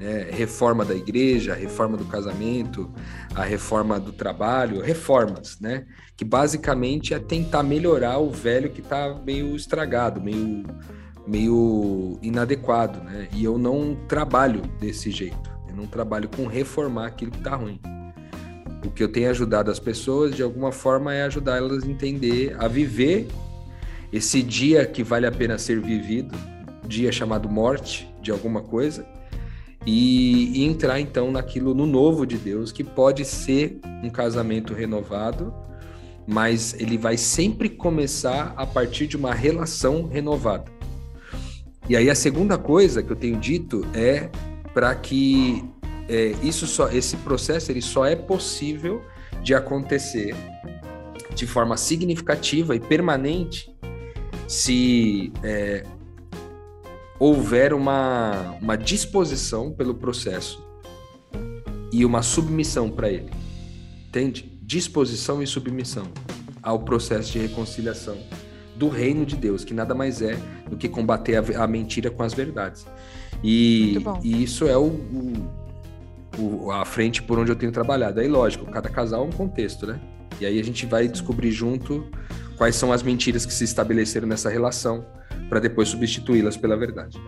Né? 0.00 0.26
Reforma 0.32 0.84
da 0.84 0.92
igreja, 0.94 1.54
reforma 1.54 1.96
do 1.96 2.04
casamento, 2.04 2.90
a 3.32 3.44
reforma 3.44 4.00
do 4.00 4.12
trabalho, 4.12 4.80
reformas, 4.80 5.60
né? 5.60 5.86
Que 6.16 6.24
basicamente 6.24 7.14
é 7.14 7.18
tentar 7.18 7.62
melhorar 7.62 8.18
o 8.18 8.30
velho 8.30 8.70
que 8.70 8.80
está 8.80 9.14
meio 9.24 9.54
estragado, 9.54 10.20
meio 10.20 10.64
meio 11.26 12.18
inadequado, 12.22 13.04
né? 13.04 13.28
E 13.32 13.44
eu 13.44 13.56
não 13.56 13.94
trabalho 14.08 14.62
desse 14.80 15.12
jeito. 15.12 15.50
Eu 15.68 15.76
não 15.76 15.86
trabalho 15.86 16.28
com 16.28 16.46
reformar 16.46 17.06
aquilo 17.06 17.30
que 17.30 17.38
está 17.38 17.54
ruim. 17.54 17.78
O 18.84 18.90
que 18.90 19.02
eu 19.02 19.08
tenho 19.08 19.30
ajudado 19.30 19.70
as 19.70 19.78
pessoas, 19.78 20.34
de 20.34 20.42
alguma 20.42 20.72
forma, 20.72 21.14
é 21.14 21.22
ajudar 21.24 21.58
elas 21.58 21.84
a 21.84 21.86
entender, 21.86 22.56
a 22.58 22.66
viver 22.66 23.28
esse 24.12 24.42
dia 24.42 24.86
que 24.86 25.02
vale 25.02 25.26
a 25.26 25.32
pena 25.32 25.58
ser 25.58 25.80
vivido, 25.80 26.34
dia 26.86 27.12
chamado 27.12 27.48
morte 27.48 28.12
de 28.20 28.30
alguma 28.30 28.60
coisa, 28.60 29.06
e, 29.86 30.60
e 30.60 30.64
entrar 30.64 31.00
então 31.00 31.30
naquilo 31.30 31.74
no 31.74 31.86
novo 31.86 32.26
de 32.26 32.36
Deus, 32.36 32.72
que 32.72 32.82
pode 32.82 33.24
ser 33.24 33.78
um 34.02 34.10
casamento 34.10 34.74
renovado, 34.74 35.54
mas 36.26 36.74
ele 36.78 36.98
vai 36.98 37.16
sempre 37.16 37.68
começar 37.68 38.52
a 38.56 38.66
partir 38.66 39.06
de 39.06 39.16
uma 39.16 39.34
relação 39.34 40.06
renovada. 40.06 40.70
E 41.88 41.96
aí 41.96 42.08
a 42.08 42.14
segunda 42.14 42.56
coisa 42.56 43.02
que 43.02 43.10
eu 43.10 43.16
tenho 43.16 43.36
dito 43.38 43.84
é 43.94 44.30
para 44.72 44.94
que 44.94 45.64
é, 46.10 46.34
isso 46.42 46.66
só, 46.66 46.88
esse 46.88 47.16
processo 47.18 47.70
ele 47.70 47.80
só 47.80 48.04
é 48.04 48.16
possível 48.16 49.00
de 49.44 49.54
acontecer 49.54 50.34
de 51.36 51.46
forma 51.46 51.76
significativa 51.76 52.74
e 52.74 52.80
permanente 52.80 53.72
se 54.48 55.32
é, 55.44 55.84
houver 57.16 57.72
uma, 57.72 58.56
uma 58.60 58.76
disposição 58.76 59.70
pelo 59.70 59.94
processo 59.94 60.60
e 61.92 62.04
uma 62.04 62.22
submissão 62.22 62.90
para 62.90 63.08
ele. 63.08 63.30
Entende? 64.08 64.58
Disposição 64.62 65.40
e 65.40 65.46
submissão 65.46 66.08
ao 66.60 66.80
processo 66.80 67.30
de 67.30 67.38
reconciliação 67.38 68.18
do 68.74 68.88
reino 68.88 69.24
de 69.24 69.36
Deus, 69.36 69.64
que 69.64 69.72
nada 69.72 69.94
mais 69.94 70.20
é 70.20 70.36
do 70.68 70.76
que 70.76 70.88
combater 70.88 71.36
a, 71.36 71.62
a 71.62 71.66
mentira 71.68 72.10
com 72.10 72.24
as 72.24 72.34
verdades. 72.34 72.84
E, 73.44 73.96
e 74.22 74.42
isso 74.42 74.66
é 74.66 74.76
o, 74.76 74.86
o, 74.86 75.59
o, 76.38 76.70
a 76.70 76.84
frente 76.84 77.22
por 77.22 77.38
onde 77.38 77.50
eu 77.50 77.56
tenho 77.56 77.72
trabalhado. 77.72 78.20
Aí, 78.20 78.28
lógico, 78.28 78.66
cada 78.66 78.88
casal 78.88 79.24
é 79.24 79.26
um 79.26 79.32
contexto, 79.32 79.86
né? 79.86 80.00
E 80.40 80.46
aí 80.46 80.58
a 80.58 80.64
gente 80.64 80.86
vai 80.86 81.06
descobrir 81.08 81.50
junto 81.50 82.08
quais 82.56 82.76
são 82.76 82.92
as 82.92 83.02
mentiras 83.02 83.44
que 83.44 83.52
se 83.52 83.64
estabeleceram 83.64 84.26
nessa 84.26 84.48
relação 84.48 85.04
para 85.48 85.60
depois 85.60 85.88
substituí-las 85.88 86.56
pela 86.56 86.76
verdade. 86.76 87.18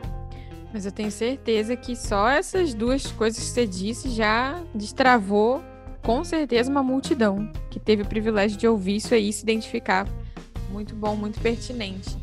Mas 0.72 0.86
eu 0.86 0.92
tenho 0.92 1.10
certeza 1.10 1.76
que 1.76 1.94
só 1.94 2.28
essas 2.28 2.72
duas 2.72 3.06
coisas 3.12 3.42
que 3.42 3.50
você 3.50 3.66
disse 3.66 4.08
já 4.08 4.62
destravou 4.74 5.62
com 6.02 6.24
certeza 6.24 6.70
uma 6.70 6.82
multidão 6.82 7.50
que 7.70 7.78
teve 7.78 8.02
o 8.02 8.06
privilégio 8.06 8.58
de 8.58 8.66
ouvir 8.66 8.96
isso 8.96 9.14
aí 9.14 9.28
e 9.28 9.32
se 9.32 9.42
identificar 9.42 10.06
muito 10.70 10.94
bom, 10.94 11.14
muito 11.14 11.40
pertinente. 11.40 12.16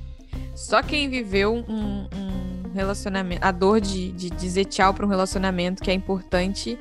Só 0.56 0.82
quem 0.82 1.10
viveu 1.10 1.54
um, 1.54 2.08
um 2.14 2.49
relacionamento, 2.74 3.44
a 3.44 3.52
dor 3.52 3.82
de, 3.82 4.12
de 4.12 4.30
dizer 4.30 4.66
tchau 4.66 4.94
para 4.94 5.06
um 5.06 5.10
relacionamento 5.10 5.82
que 5.82 5.92
é 5.92 5.94
importante, 5.94 6.78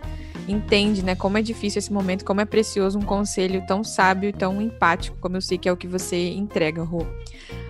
entende, 0.46 1.05
né? 1.05 1.14
Como 1.14 1.38
é 1.38 1.42
difícil 1.42 1.79
esse 1.79 1.92
momento, 1.92 2.24
como 2.24 2.40
é 2.40 2.44
precioso 2.44 2.98
um 2.98 3.03
conselho 3.03 3.64
tão 3.66 3.85
sábio 3.85 4.31
e 4.31 4.33
tão 4.33 4.61
empático, 4.61 5.16
como 5.20 5.37
eu 5.37 5.40
sei 5.40 5.59
que 5.59 5.68
é 5.68 5.72
o 5.72 5.77
que 5.77 5.87
você 5.87 6.31
entrega, 6.31 6.83
Rô. 6.83 7.07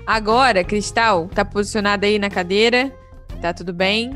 Agora, 0.06 0.64
Cristal, 0.64 1.28
tá 1.28 1.44
posicionada 1.44 2.06
aí 2.06 2.18
na 2.18 2.30
cadeira? 2.30 2.92
Tá 3.40 3.52
tudo 3.52 3.72
bem? 3.72 4.10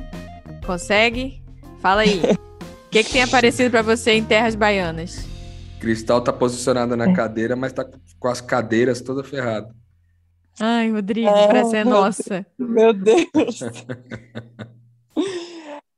Consegue? 0.64 1.42
Fala 1.80 2.02
aí. 2.02 2.20
O 2.82 2.92
que, 2.92 3.04
que 3.04 3.12
tem 3.12 3.22
aparecido 3.22 3.70
para 3.70 3.80
você 3.80 4.12
em 4.12 4.22
terras 4.22 4.54
baianas? 4.54 5.26
Cristal 5.80 6.20
tá 6.20 6.30
posicionada 6.30 6.94
na 6.94 7.08
é. 7.08 7.12
cadeira, 7.14 7.56
mas 7.56 7.72
tá 7.72 7.86
com 8.18 8.28
as 8.28 8.42
cadeiras 8.42 9.00
toda 9.00 9.24
ferrada. 9.24 9.74
Ai, 10.60 10.90
Rodrigo, 10.90 11.28
é, 11.28 11.46
parece 11.46 11.76
é 11.76 11.84
nossa. 11.84 12.46
Meu 12.58 12.92
Deus. 12.92 13.60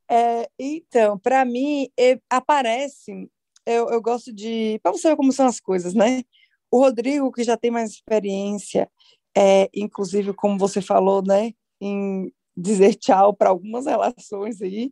é, 0.09 0.49
então, 0.57 1.17
para 1.19 1.43
mim, 1.45 1.89
aparece. 2.29 3.29
Eu, 3.65 3.89
eu 3.89 4.01
gosto 4.01 4.33
de. 4.33 4.79
Para 4.81 4.91
você 4.91 5.09
ver 5.09 5.15
como 5.15 5.31
são 5.31 5.47
as 5.47 5.59
coisas, 5.59 5.93
né? 5.93 6.23
O 6.71 6.79
Rodrigo, 6.79 7.31
que 7.31 7.43
já 7.43 7.57
tem 7.57 7.71
mais 7.71 7.91
experiência, 7.91 8.89
é, 9.35 9.69
inclusive, 9.73 10.33
como 10.33 10.57
você 10.57 10.81
falou, 10.81 11.21
né? 11.21 11.53
Em 11.81 12.31
dizer 12.55 12.95
tchau 12.95 13.33
para 13.33 13.49
algumas 13.49 13.85
relações 13.85 14.61
aí. 14.61 14.91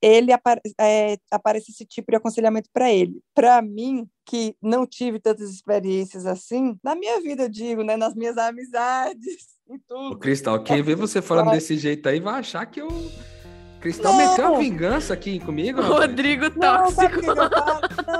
Ele 0.00 0.32
apare, 0.32 0.60
é, 0.80 1.16
apareça 1.30 1.70
esse 1.70 1.84
tipo 1.84 2.10
de 2.10 2.16
aconselhamento 2.16 2.68
para 2.72 2.90
ele. 2.90 3.20
Para 3.34 3.60
mim, 3.60 4.06
que 4.24 4.54
não 4.62 4.86
tive 4.86 5.18
tantas 5.18 5.50
experiências 5.50 6.26
assim, 6.26 6.78
na 6.82 6.94
minha 6.94 7.20
vida, 7.20 7.44
eu 7.44 7.48
digo, 7.48 7.82
né, 7.82 7.96
nas 7.96 8.14
minhas 8.14 8.38
amizades 8.38 9.58
e 9.68 9.78
tudo. 9.88 10.14
O 10.14 10.18
Cristal, 10.18 10.62
quem 10.62 10.82
vê 10.82 10.94
você 10.94 11.20
falando 11.20 11.50
desse 11.50 11.76
jeito 11.76 12.08
aí 12.08 12.20
vai 12.20 12.40
achar 12.40 12.64
que 12.66 12.80
eu. 12.80 12.88
Cristal 13.80 14.12
não. 14.12 14.18
meteu 14.18 14.56
a 14.56 14.58
vingança 14.58 15.14
aqui 15.14 15.38
comigo. 15.38 15.80
Rodrigo 15.82 16.50
tóxico. 16.50 17.22
Não, 17.22 17.34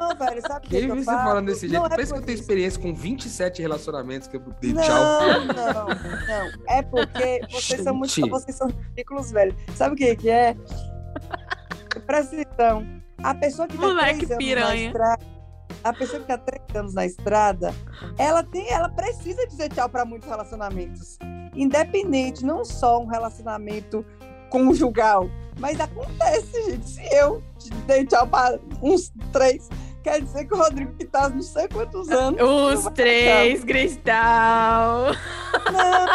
não, 0.08 0.16
velho, 0.16 0.40
sabe 0.40 0.68
Quem 0.68 0.86
vê 0.86 0.94
você 0.94 1.04
falando 1.04 1.46
desse 1.46 1.68
jeito? 1.68 1.82
Não 1.82 1.86
é 1.86 1.96
Pensa 1.96 2.14
que 2.14 2.20
eu 2.20 2.24
tenho 2.24 2.38
experiência 2.38 2.80
com 2.80 2.94
27 2.94 3.60
relacionamentos 3.60 4.28
que 4.28 4.36
eu 4.36 4.42
dei 4.60 4.72
não, 4.72 4.82
tchau. 4.82 5.20
Não, 5.46 5.88
não. 5.88 6.64
É 6.68 6.80
porque 6.82 7.40
vocês 7.50 7.82
são 7.82 7.94
muito. 7.94 8.28
Vocês 8.28 8.56
são 8.56 8.68
ridículos, 8.68 9.32
velho. 9.32 9.54
Sabe 9.74 9.94
o 9.94 9.98
que, 9.98 10.14
que 10.14 10.30
é? 10.30 10.56
Atenção. 12.08 12.86
A 13.22 13.34
pessoa 13.34 13.68
que 13.68 13.76
tá 13.76 13.94
três 13.94 14.36
piranha. 14.36 14.66
anos 14.66 14.68
na 14.68 14.86
estrada, 14.86 15.24
a 15.84 15.92
pessoa 15.92 16.20
que 16.20 16.28
tá 16.28 16.38
três 16.38 16.62
anos 16.74 16.94
na 16.94 17.06
estrada, 17.06 17.74
ela 18.16 18.42
tem, 18.42 18.68
ela 18.70 18.88
precisa 18.88 19.46
dizer 19.46 19.68
tchau 19.70 19.88
para 19.88 20.04
muitos 20.04 20.28
relacionamentos. 20.28 21.18
Independente, 21.54 22.44
não 22.44 22.64
só 22.64 23.00
um 23.00 23.06
relacionamento 23.06 24.04
conjugal, 24.50 25.28
mas 25.58 25.78
acontece, 25.80 26.70
gente. 26.70 26.88
Se 26.88 27.14
eu 27.14 27.42
dei 27.86 28.06
tchau 28.06 28.26
para 28.26 28.58
uns 28.80 29.12
três, 29.32 29.68
quer 30.02 30.22
dizer 30.22 30.46
que 30.46 30.54
o 30.54 30.56
Rodrigo 30.56 30.94
que 30.94 31.04
tá 31.04 31.28
não 31.28 31.42
sei 31.42 31.68
quantos 31.68 32.08
anos. 32.08 32.40
Os 32.40 32.84
três, 32.92 33.64
Cristal. 33.64 35.12
Não, 35.72 36.06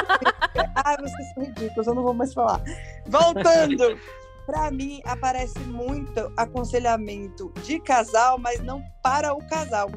ai, 0.84 0.98
vocês 0.98 1.34
são 1.34 1.44
ridículos, 1.44 1.88
eu 1.88 1.94
não 1.94 2.04
vou 2.04 2.14
mais 2.14 2.34
falar. 2.34 2.62
Voltando. 3.06 4.00
Para 4.46 4.70
mim, 4.72 5.02
aparece 5.06 5.60
muito 5.60 6.32
aconselhamento 6.36 7.52
de 7.64 7.80
casal, 7.80 8.38
mas 8.38 8.62
não 8.62 8.84
para 9.02 9.34
o 9.34 9.40
casal. 9.48 9.90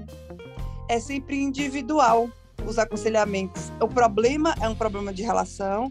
É 0.88 1.00
sempre 1.00 1.36
individual 1.36 2.30
os 2.64 2.78
aconselhamentos. 2.78 3.72
O 3.80 3.88
problema 3.88 4.54
é 4.60 4.68
um 4.68 4.74
problema 4.74 5.12
de 5.12 5.22
relação, 5.22 5.90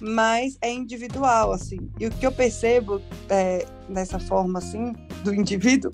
mas 0.00 0.56
é 0.62 0.72
individual, 0.72 1.52
assim. 1.52 1.90
E 1.98 2.06
o 2.06 2.10
que 2.10 2.26
eu 2.26 2.32
percebo 2.32 3.00
é, 3.28 3.66
nessa 3.88 4.18
forma, 4.18 4.58
assim, 4.58 4.92
do 5.24 5.34
indivíduo, 5.34 5.92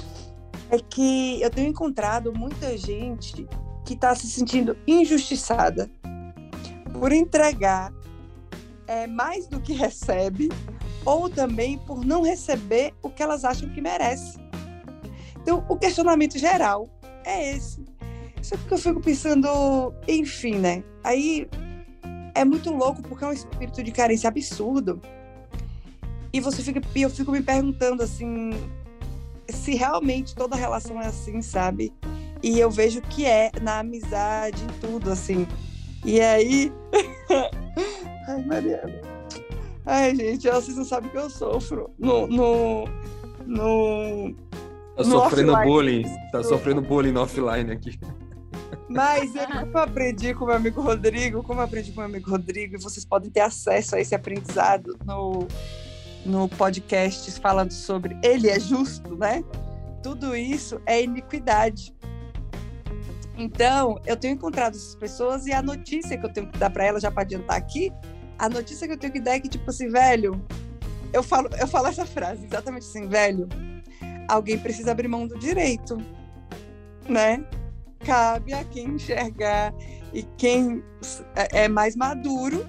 é 0.70 0.78
que 0.78 1.40
eu 1.40 1.50
tenho 1.50 1.68
encontrado 1.68 2.32
muita 2.32 2.76
gente 2.76 3.46
que 3.84 3.94
está 3.94 4.14
se 4.14 4.26
sentindo 4.26 4.76
injustiçada 4.86 5.90
por 6.92 7.12
entregar 7.12 7.92
é, 8.86 9.06
mais 9.06 9.46
do 9.46 9.60
que 9.60 9.72
recebe 9.72 10.48
ou 11.04 11.28
também 11.28 11.78
por 11.78 12.04
não 12.04 12.22
receber 12.22 12.92
o 13.02 13.10
que 13.10 13.22
elas 13.22 13.44
acham 13.44 13.68
que 13.70 13.80
merece. 13.80 14.38
Então, 15.40 15.64
o 15.68 15.76
questionamento 15.76 16.38
geral 16.38 16.88
é 17.24 17.54
esse. 17.54 17.84
Só 18.42 18.56
que 18.56 18.72
eu 18.72 18.78
fico 18.78 19.00
pensando, 19.00 19.94
enfim, 20.08 20.56
né? 20.56 20.82
Aí 21.04 21.48
é 22.34 22.44
muito 22.44 22.70
louco 22.70 23.02
porque 23.02 23.24
é 23.24 23.28
um 23.28 23.32
espírito 23.32 23.82
de 23.82 23.90
carência 23.90 24.28
absurdo. 24.28 25.00
E 26.32 26.40
você 26.40 26.62
fica, 26.62 26.80
eu 26.94 27.10
fico 27.10 27.32
me 27.32 27.42
perguntando 27.42 28.02
assim, 28.02 28.50
se 29.48 29.74
realmente 29.74 30.34
toda 30.34 30.56
relação 30.56 31.00
é 31.00 31.06
assim, 31.06 31.42
sabe? 31.42 31.92
E 32.42 32.58
eu 32.58 32.70
vejo 32.70 33.02
que 33.02 33.26
é 33.26 33.50
na 33.60 33.80
amizade, 33.80 34.62
em 34.62 34.80
tudo, 34.80 35.10
assim. 35.10 35.46
E 36.04 36.20
aí. 36.20 36.72
Ai, 38.28 38.42
Mariana. 38.44 39.09
Ai, 39.90 40.14
gente, 40.14 40.48
vocês 40.48 40.76
não 40.76 40.84
sabem 40.84 41.10
que 41.10 41.18
eu 41.18 41.28
sofro. 41.28 41.90
No. 41.98 42.28
no, 42.28 42.84
no 43.44 44.34
tá 44.94 45.02
no 45.02 45.04
sofrendo 45.04 45.52
offline. 45.52 45.72
bullying. 45.72 46.04
Tá 46.30 46.44
sofrendo 46.44 46.80
bullying 46.80 47.10
no 47.10 47.22
offline 47.22 47.72
aqui. 47.72 47.98
Mas 48.88 49.34
eu, 49.34 49.48
como 49.48 49.78
aprendi 49.78 50.32
com 50.32 50.46
meu 50.46 50.54
amigo 50.54 50.80
Rodrigo, 50.80 51.42
como 51.42 51.58
eu 51.58 51.64
aprendi 51.64 51.90
com 51.90 52.02
meu 52.02 52.08
amigo 52.08 52.30
Rodrigo, 52.30 52.76
e 52.76 52.78
vocês 52.78 53.04
podem 53.04 53.32
ter 53.32 53.40
acesso 53.40 53.96
a 53.96 54.00
esse 54.00 54.14
aprendizado 54.14 54.96
no, 55.04 55.48
no 56.24 56.48
podcast 56.48 57.28
falando 57.40 57.72
sobre 57.72 58.16
ele 58.22 58.48
é 58.48 58.60
justo, 58.60 59.16
né? 59.16 59.42
Tudo 60.04 60.36
isso 60.36 60.80
é 60.86 61.02
iniquidade. 61.02 61.92
Então, 63.36 64.00
eu 64.06 64.16
tenho 64.16 64.34
encontrado 64.34 64.76
essas 64.76 64.94
pessoas 64.94 65.46
e 65.46 65.52
a 65.52 65.60
notícia 65.60 66.16
que 66.16 66.24
eu 66.24 66.32
tenho 66.32 66.46
que 66.46 66.58
dar 66.58 66.70
para 66.70 66.84
elas, 66.84 67.02
já 67.02 67.10
para 67.10 67.22
adiantar 67.22 67.56
aqui, 67.56 67.92
a 68.40 68.48
notícia 68.48 68.86
que 68.86 68.94
eu 68.94 68.98
tenho 68.98 69.12
que 69.12 69.20
dar 69.20 69.34
é 69.34 69.40
que, 69.40 69.48
tipo 69.48 69.68
assim, 69.68 69.88
velho, 69.90 70.42
eu 71.12 71.22
falo, 71.22 71.50
eu 71.60 71.68
falo 71.68 71.88
essa 71.88 72.06
frase, 72.06 72.46
exatamente 72.46 72.86
assim, 72.86 73.06
velho, 73.06 73.46
alguém 74.26 74.58
precisa 74.58 74.92
abrir 74.92 75.08
mão 75.08 75.26
do 75.26 75.38
direito, 75.38 75.98
né? 77.06 77.44
Cabe 77.98 78.54
a 78.54 78.64
quem 78.64 78.92
enxergar 78.92 79.74
e 80.14 80.22
quem 80.38 80.82
é, 81.36 81.64
é 81.64 81.68
mais 81.68 81.94
maduro 81.94 82.66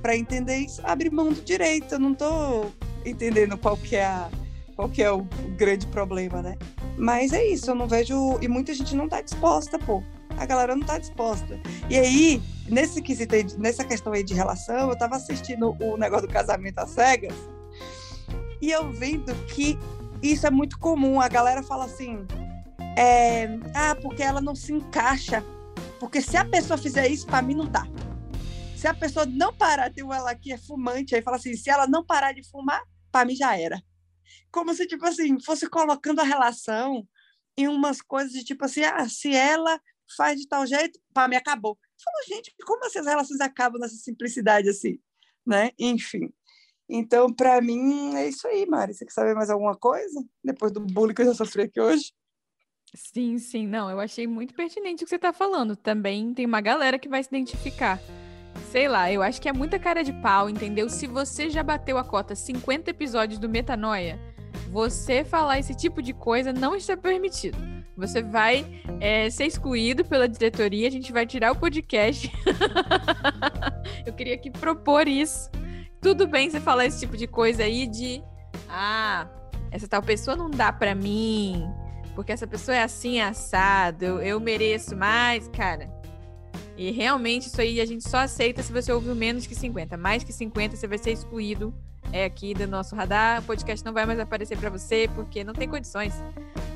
para 0.00 0.16
entender 0.16 0.58
isso, 0.58 0.80
abrir 0.84 1.10
mão 1.10 1.32
do 1.32 1.42
direito. 1.42 1.96
Eu 1.96 1.98
não 1.98 2.14
tô 2.14 2.66
entendendo 3.04 3.58
qual 3.58 3.76
que 3.76 3.96
é 3.96 4.04
a, 4.04 4.30
qual 4.76 4.88
que 4.88 5.02
é 5.02 5.10
o, 5.10 5.26
grande 5.56 5.84
problema, 5.88 6.40
né? 6.42 6.56
Mas 6.96 7.32
é 7.32 7.44
isso, 7.44 7.72
eu 7.72 7.74
não 7.74 7.88
vejo 7.88 8.38
e 8.40 8.46
muita 8.46 8.72
gente 8.72 8.94
não 8.94 9.08
tá 9.08 9.20
disposta, 9.20 9.80
pô 9.80 10.00
a 10.38 10.46
galera 10.46 10.76
não 10.76 10.86
tá 10.86 10.98
disposta. 10.98 11.60
E 11.90 11.96
aí, 11.96 12.42
nesse 12.68 13.02
quesito 13.02 13.34
nessa 13.58 13.84
questão 13.84 14.12
aí 14.12 14.22
de 14.22 14.34
relação, 14.34 14.90
eu 14.90 14.96
tava 14.96 15.16
assistindo 15.16 15.76
o 15.80 15.96
negócio 15.96 16.26
do 16.26 16.32
casamento 16.32 16.78
às 16.78 16.90
cegas 16.90 17.34
e 18.60 18.70
eu 18.70 18.90
vendo 18.92 19.34
que 19.46 19.78
isso 20.22 20.46
é 20.46 20.50
muito 20.50 20.78
comum. 20.78 21.20
A 21.20 21.28
galera 21.28 21.62
fala 21.62 21.84
assim: 21.84 22.26
é, 22.96 23.46
ah, 23.74 23.94
porque 24.00 24.22
ela 24.22 24.40
não 24.40 24.54
se 24.54 24.72
encaixa. 24.72 25.44
Porque 26.00 26.22
se 26.22 26.36
a 26.36 26.44
pessoa 26.44 26.78
fizer 26.78 27.08
isso, 27.08 27.26
para 27.26 27.42
mim 27.42 27.54
não 27.54 27.66
dá. 27.66 27.84
Se 28.76 28.86
a 28.86 28.94
pessoa 28.94 29.26
não 29.26 29.52
parar, 29.52 29.92
tem 29.92 30.04
ela 30.04 30.30
aqui 30.30 30.52
é 30.52 30.58
fumante, 30.58 31.14
aí 31.14 31.22
fala 31.22 31.36
assim: 31.36 31.54
se 31.56 31.70
ela 31.70 31.86
não 31.86 32.04
parar 32.04 32.32
de 32.32 32.48
fumar, 32.48 32.82
para 33.10 33.24
mim 33.24 33.34
já 33.34 33.56
era. 33.58 33.82
Como 34.50 34.72
se, 34.74 34.86
tipo 34.86 35.04
assim, 35.04 35.40
fosse 35.40 35.68
colocando 35.68 36.20
a 36.20 36.24
relação 36.24 37.06
em 37.56 37.68
umas 37.68 38.00
coisas 38.00 38.32
de 38.32 38.44
tipo 38.44 38.64
assim: 38.64 38.82
ah, 38.82 39.08
se 39.08 39.34
ela 39.34 39.80
faz 40.16 40.40
de 40.40 40.48
tal 40.48 40.66
jeito, 40.66 40.98
para 41.12 41.28
mim 41.28 41.36
acabou. 41.36 41.78
Falou, 42.02 42.20
gente, 42.28 42.54
como 42.64 42.84
assim 42.84 42.98
as 42.98 43.06
relações 43.06 43.40
acabam 43.40 43.80
nessa 43.80 43.96
simplicidade 43.96 44.68
assim, 44.68 44.98
né? 45.46 45.70
Enfim. 45.78 46.32
Então, 46.88 47.32
para 47.32 47.60
mim, 47.60 48.14
é 48.14 48.28
isso 48.28 48.48
aí, 48.48 48.64
Mari. 48.64 48.94
Você 48.94 49.04
quer 49.04 49.12
saber 49.12 49.34
mais 49.34 49.50
alguma 49.50 49.76
coisa? 49.76 50.24
Depois 50.42 50.72
do 50.72 50.80
bullying 50.80 51.14
que 51.14 51.20
eu 51.20 51.26
já 51.26 51.34
sofri 51.34 51.62
aqui 51.62 51.80
hoje? 51.80 52.12
Sim, 52.94 53.38
sim. 53.38 53.66
Não, 53.66 53.90
eu 53.90 54.00
achei 54.00 54.26
muito 54.26 54.54
pertinente 54.54 55.02
o 55.02 55.06
que 55.06 55.10
você 55.10 55.16
está 55.16 55.32
falando. 55.32 55.76
Também 55.76 56.32
tem 56.32 56.46
uma 56.46 56.62
galera 56.62 56.98
que 56.98 57.08
vai 57.08 57.22
se 57.22 57.28
identificar. 57.28 58.00
Sei 58.70 58.88
lá, 58.88 59.12
eu 59.12 59.22
acho 59.22 59.40
que 59.40 59.48
é 59.48 59.52
muita 59.52 59.78
cara 59.78 60.02
de 60.02 60.12
pau, 60.14 60.48
entendeu? 60.48 60.88
Se 60.88 61.06
você 61.06 61.50
já 61.50 61.62
bateu 61.62 61.98
a 61.98 62.04
cota 62.04 62.34
50 62.34 62.90
episódios 62.90 63.38
do 63.38 63.48
Metanoia, 63.48 64.18
você 64.70 65.24
falar 65.24 65.58
esse 65.58 65.74
tipo 65.74 66.02
de 66.02 66.12
coisa 66.12 66.52
não 66.52 66.76
está 66.76 66.96
permitido. 66.96 67.58
Você 67.96 68.22
vai 68.22 68.64
é, 69.00 69.28
ser 69.30 69.46
excluído 69.46 70.04
pela 70.04 70.28
diretoria, 70.28 70.86
a 70.86 70.90
gente 70.90 71.12
vai 71.12 71.26
tirar 71.26 71.52
o 71.52 71.56
podcast. 71.56 72.30
Eu 74.06 74.12
queria 74.12 74.34
aqui 74.34 74.50
propor 74.50 75.08
isso. 75.08 75.50
Tudo 76.00 76.26
bem 76.26 76.48
você 76.48 76.60
falar 76.60 76.86
esse 76.86 77.00
tipo 77.00 77.16
de 77.16 77.26
coisa 77.26 77.64
aí 77.64 77.86
de 77.86 78.22
ah, 78.68 79.26
essa 79.70 79.88
tal 79.88 80.02
pessoa 80.02 80.36
não 80.36 80.48
dá 80.48 80.72
para 80.72 80.94
mim, 80.94 81.66
porque 82.14 82.30
essa 82.30 82.46
pessoa 82.46 82.76
é 82.76 82.82
assim, 82.82 83.20
assado, 83.20 84.04
eu, 84.04 84.20
eu 84.20 84.40
mereço 84.40 84.96
mais, 84.96 85.48
cara. 85.48 85.90
E 86.76 86.92
realmente 86.92 87.48
isso 87.48 87.60
aí 87.60 87.80
a 87.80 87.84
gente 87.84 88.08
só 88.08 88.18
aceita 88.18 88.62
se 88.62 88.72
você 88.72 88.92
ouviu 88.92 89.14
menos 89.14 89.46
que 89.46 89.54
50. 89.54 89.96
Mais 89.96 90.22
que 90.22 90.32
50 90.32 90.76
você 90.76 90.86
vai 90.86 90.98
ser 90.98 91.10
excluído 91.10 91.74
é 92.12 92.24
aqui 92.24 92.54
do 92.54 92.66
nosso 92.66 92.94
radar. 92.94 93.40
O 93.40 93.44
podcast 93.44 93.84
não 93.84 93.92
vai 93.92 94.06
mais 94.06 94.18
aparecer 94.18 94.56
para 94.58 94.70
você 94.70 95.08
porque 95.14 95.44
não 95.44 95.52
tem 95.52 95.68
condições. 95.68 96.14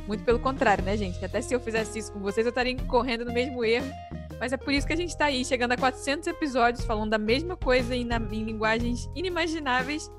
Muito 0.07 0.25
pelo 0.25 0.39
contrário, 0.39 0.85
né, 0.85 0.97
gente? 0.97 1.25
Até 1.25 1.41
se 1.41 1.55
eu 1.55 1.61
fizesse 1.61 1.99
isso 1.99 2.13
com 2.13 2.21
vocês, 2.21 2.47
eu 2.47 2.51
estaria 2.51 2.77
correndo 2.85 3.25
no 3.25 3.33
mesmo 3.33 3.65
erro. 3.65 3.91
Mas 4.39 4.53
é 4.53 4.57
por 4.57 4.73
isso 4.73 4.87
que 4.87 4.93
a 4.93 4.97
gente 4.97 5.11
está 5.11 5.27
aí, 5.27 5.45
chegando 5.45 5.73
a 5.73 5.77
400 5.77 6.27
episódios, 6.27 6.85
falando 6.85 7.11
da 7.11 7.19
mesma 7.19 7.57
coisa 7.57 7.95
em, 7.95 8.09
em 8.33 8.43
linguagens 8.43 9.09
inimagináveis. 9.15 10.11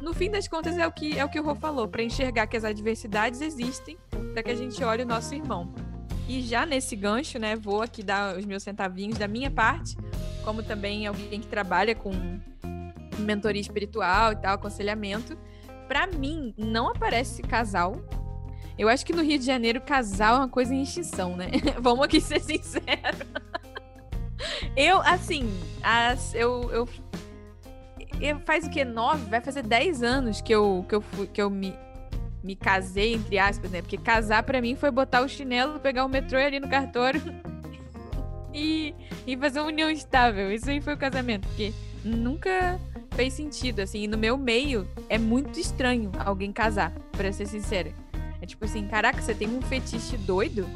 No 0.00 0.14
fim 0.14 0.30
das 0.30 0.48
contas, 0.48 0.76
é 0.78 0.86
o 0.86 0.92
que, 0.92 1.18
é 1.18 1.24
o 1.24 1.28
que 1.28 1.38
o 1.38 1.42
Rô 1.42 1.54
falou, 1.54 1.86
para 1.86 2.02
enxergar 2.02 2.46
que 2.46 2.56
as 2.56 2.64
adversidades 2.64 3.40
existem, 3.40 3.96
para 4.32 4.42
que 4.42 4.50
a 4.50 4.54
gente 4.54 4.82
olhe 4.82 5.02
o 5.02 5.06
nosso 5.06 5.34
irmão. 5.34 5.72
E 6.28 6.42
já 6.42 6.66
nesse 6.66 6.96
gancho, 6.96 7.38
né, 7.38 7.54
vou 7.54 7.82
aqui 7.82 8.02
dar 8.02 8.36
os 8.36 8.44
meus 8.44 8.62
centavinhos 8.62 9.18
da 9.18 9.28
minha 9.28 9.50
parte, 9.50 9.96
como 10.44 10.62
também 10.62 11.06
alguém 11.06 11.40
que 11.40 11.46
trabalha 11.46 11.94
com 11.94 12.12
mentoria 13.18 13.60
espiritual 13.60 14.32
e 14.32 14.36
tal, 14.36 14.54
aconselhamento. 14.54 15.36
Para 15.88 16.06
mim, 16.06 16.54
não 16.56 16.88
aparece 16.88 17.42
casal. 17.42 17.94
Eu 18.78 18.88
acho 18.88 19.06
que 19.06 19.12
no 19.12 19.22
Rio 19.22 19.38
de 19.38 19.44
Janeiro, 19.44 19.80
casal 19.80 20.36
é 20.36 20.38
uma 20.38 20.48
coisa 20.48 20.74
em 20.74 20.82
extinção, 20.82 21.36
né? 21.36 21.50
Vamos 21.80 22.04
aqui 22.04 22.20
ser 22.20 22.40
sinceros. 22.40 23.20
eu, 24.76 25.00
assim, 25.02 25.48
as, 25.82 26.34
eu, 26.34 26.70
eu, 26.70 26.88
eu. 28.20 28.40
Faz 28.40 28.66
o 28.66 28.70
que? 28.70 28.84
Nove? 28.84 29.30
Vai 29.30 29.40
fazer 29.40 29.62
dez 29.62 30.02
anos 30.02 30.40
que 30.40 30.54
eu, 30.54 30.84
que 30.88 30.94
eu, 30.94 31.00
fui, 31.00 31.26
que 31.26 31.40
eu 31.40 31.48
me 31.48 31.72
me 32.46 32.54
casei, 32.54 33.14
entre 33.14 33.38
aspas, 33.38 33.70
né? 33.72 33.82
Porque 33.82 33.98
casar 33.98 34.44
para 34.44 34.60
mim 34.60 34.76
foi 34.76 34.90
botar 34.90 35.22
o 35.22 35.28
chinelo, 35.28 35.80
pegar 35.80 36.04
o 36.04 36.08
metrô 36.08 36.38
ali 36.38 36.60
no 36.60 36.68
cartório 36.68 37.20
e, 38.54 38.94
e 39.26 39.36
fazer 39.36 39.58
uma 39.58 39.66
união 39.66 39.90
estável. 39.90 40.52
Isso 40.52 40.70
aí 40.70 40.80
foi 40.80 40.94
o 40.94 40.96
casamento, 40.96 41.48
porque 41.48 41.72
nunca 42.04 42.78
fez 43.12 43.32
sentido, 43.32 43.80
assim. 43.80 44.02
E 44.02 44.06
no 44.06 44.18
meu 44.18 44.36
meio 44.36 44.88
é 45.08 45.18
muito 45.18 45.58
estranho 45.58 46.10
alguém 46.18 46.52
casar, 46.52 46.92
para 47.12 47.32
ser 47.32 47.46
sincera. 47.46 47.92
É 48.40 48.46
tipo 48.46 48.64
assim, 48.64 48.86
caraca, 48.86 49.20
você 49.20 49.34
tem 49.34 49.48
um 49.48 49.62
fetiche 49.62 50.16
doido 50.16 50.66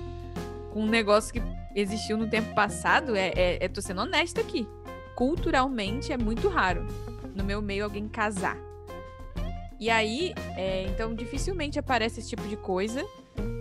com 0.73 0.83
um 0.83 0.89
negócio 0.89 1.33
que 1.33 1.43
existiu 1.75 2.17
no 2.17 2.29
tempo 2.29 2.55
passado? 2.55 3.15
É, 3.15 3.29
é, 3.37 3.65
é 3.65 3.69
tô 3.69 3.81
sendo 3.83 4.01
honesta 4.01 4.41
aqui. 4.41 4.67
Culturalmente 5.15 6.13
é 6.13 6.17
muito 6.17 6.49
raro 6.49 6.87
no 7.35 7.45
meu 7.45 7.61
meio 7.61 7.85
alguém 7.85 8.09
casar. 8.09 8.57
E 9.79 9.89
aí, 9.89 10.35
é, 10.57 10.85
então 10.89 11.15
dificilmente 11.15 11.79
aparece 11.79 12.21
esse 12.21 12.29
tipo 12.29 12.47
de 12.47 12.57
coisa. 12.57 13.05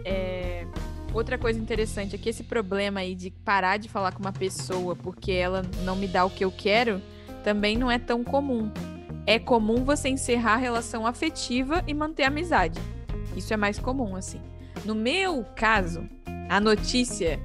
É, 0.06 0.66
outra 1.14 1.38
coisa 1.38 1.60
interessante 1.60 2.16
é 2.16 2.20
que 2.20 2.30
esse 2.30 2.44
problema 2.44 3.00
aí 3.00 3.16
de 3.16 3.32
parar 3.32 3.78
de 3.78 3.88
falar 3.88 4.12
com 4.12 4.20
uma 4.20 4.34
pessoa 4.34 4.96
porque 4.96 5.32
ela 5.32 5.64
não 5.84 5.96
me 5.96 6.08
dá 6.08 6.26
o 6.26 6.30
que 6.30 6.44
eu 6.44 6.52
quero 6.52 7.02
também 7.44 7.78
não 7.78 7.90
é 7.90 7.98
tão 7.98 8.24
comum. 8.24 8.72
É 9.26 9.38
comum 9.38 9.84
você 9.84 10.10
encerrar 10.10 10.54
a 10.54 10.58
relação 10.58 11.06
afetiva 11.06 11.84
e 11.88 11.94
manter 11.94 12.24
a 12.24 12.28
amizade. 12.28 12.80
Isso 13.36 13.54
é 13.54 13.58
mais 13.58 13.78
comum, 13.78 14.16
assim. 14.16 14.42
No 14.86 14.96
meu 14.96 15.46
caso, 15.56 16.08
a 16.50 16.60
notícia 16.60 17.40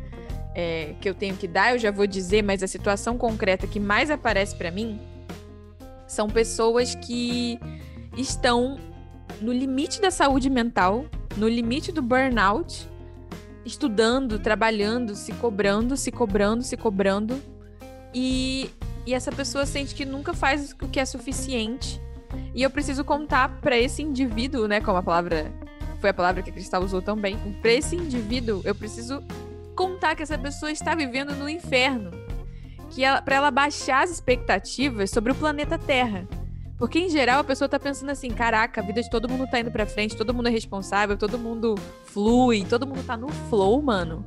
é, 0.55 0.95
que 1.01 1.09
eu 1.09 1.15
tenho 1.15 1.37
que 1.37 1.49
dar, 1.49 1.73
eu 1.73 1.79
já 1.79 1.91
vou 1.91 2.07
dizer, 2.07 2.43
mas 2.43 2.63
a 2.63 2.67
situação 2.67 3.19
concreta 3.19 3.67
que 3.67 3.81
mais 3.81 4.11
aparece 4.11 4.55
para 4.57 4.71
mim 4.71 5.01
são 6.07 6.29
pessoas 6.29 6.95
que 6.95 7.59
estão 8.17 8.79
no 9.41 9.53
limite 9.53 10.01
da 10.01 10.11
saúde 10.11 10.49
mental, 10.49 11.07
no 11.37 11.49
limite 11.49 11.91
do 11.91 12.01
burnout, 12.01 12.89
estudando, 13.65 14.39
trabalhando, 14.39 15.15
se 15.15 15.33
cobrando, 15.33 15.97
se 15.97 16.13
cobrando, 16.13 16.63
se 16.63 16.77
cobrando. 16.77 17.43
E, 18.15 18.71
e 19.07 19.15
essa 19.15 19.31
pessoa 19.31 19.67
sente 19.67 19.95
que 19.95 20.05
nunca 20.05 20.33
faz 20.33 20.73
o 20.81 20.89
que 20.89 21.01
é 21.01 21.05
suficiente. 21.05 22.01
E 22.55 22.63
eu 22.63 22.71
preciso 22.71 23.05
contar 23.05 23.61
para 23.61 23.77
esse 23.79 24.03
indivíduo, 24.03 24.67
né, 24.67 24.81
como 24.81 24.99
a 24.99 25.03
palavra 25.03 25.53
foi 26.05 26.11
a 26.11 26.15
palavra 26.15 26.43
que 26.43 26.51
a 26.51 26.53
Cristal 26.53 26.83
usou 26.83 27.01
também, 27.01 27.39
para 27.63 27.73
esse 27.73 27.97
indivíduo, 27.97 28.61
eu 28.63 28.75
preciso 28.75 29.23
contar 29.75 30.15
que 30.15 30.23
essa 30.23 30.37
pessoa 30.37 30.71
está 30.71 30.95
vivendo 30.95 31.35
no 31.35 31.49
inferno. 31.49 32.11
Que 32.91 33.03
para 33.25 33.37
ela 33.37 33.51
baixar 33.51 34.05
as 34.05 34.11
expectativas 34.11 35.11
sobre 35.11 35.33
o 35.33 35.35
planeta 35.35 35.79
Terra. 35.79 36.29
Porque, 36.77 36.99
em 36.99 37.09
geral, 37.09 37.41
a 37.41 37.45
pessoa 37.45 37.69
tá 37.71 37.81
pensando 37.81 38.11
assim: 38.11 38.29
caraca, 38.29 38.83
a 38.83 38.85
vida 38.85 39.03
de 39.03 39.09
todo 39.09 39.31
mundo 39.31 39.47
tá 39.51 39.59
indo 39.59 39.71
pra 39.71 39.87
frente, 39.87 40.15
todo 40.15 40.35
mundo 40.35 40.49
é 40.49 40.51
responsável, 40.51 41.17
todo 41.17 41.39
mundo 41.39 41.75
flui, 42.05 42.67
todo 42.67 42.87
mundo 42.87 43.03
tá 43.03 43.17
no 43.17 43.29
flow, 43.49 43.81
mano. 43.81 44.27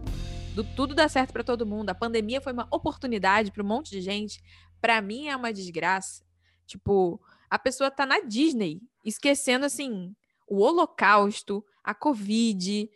Do, 0.55 0.63
tudo 0.63 0.95
dá 0.95 1.07
certo 1.07 1.31
para 1.31 1.43
todo 1.43 1.63
mundo. 1.63 1.91
A 1.91 1.95
pandemia 1.95 2.41
foi 2.41 2.53
uma 2.53 2.67
oportunidade 2.71 3.51
para 3.51 3.61
um 3.61 3.67
monte 3.67 3.91
de 3.91 4.01
gente. 4.01 4.41
Para 4.87 5.01
mim 5.01 5.27
é 5.27 5.35
uma 5.35 5.51
desgraça. 5.51 6.23
Tipo, 6.65 7.21
a 7.49 7.59
pessoa 7.59 7.91
tá 7.91 8.05
na 8.05 8.21
Disney, 8.21 8.81
esquecendo 9.03 9.65
assim 9.65 10.15
o 10.47 10.61
holocausto, 10.61 11.61
a 11.83 11.93
covid, 11.93 12.89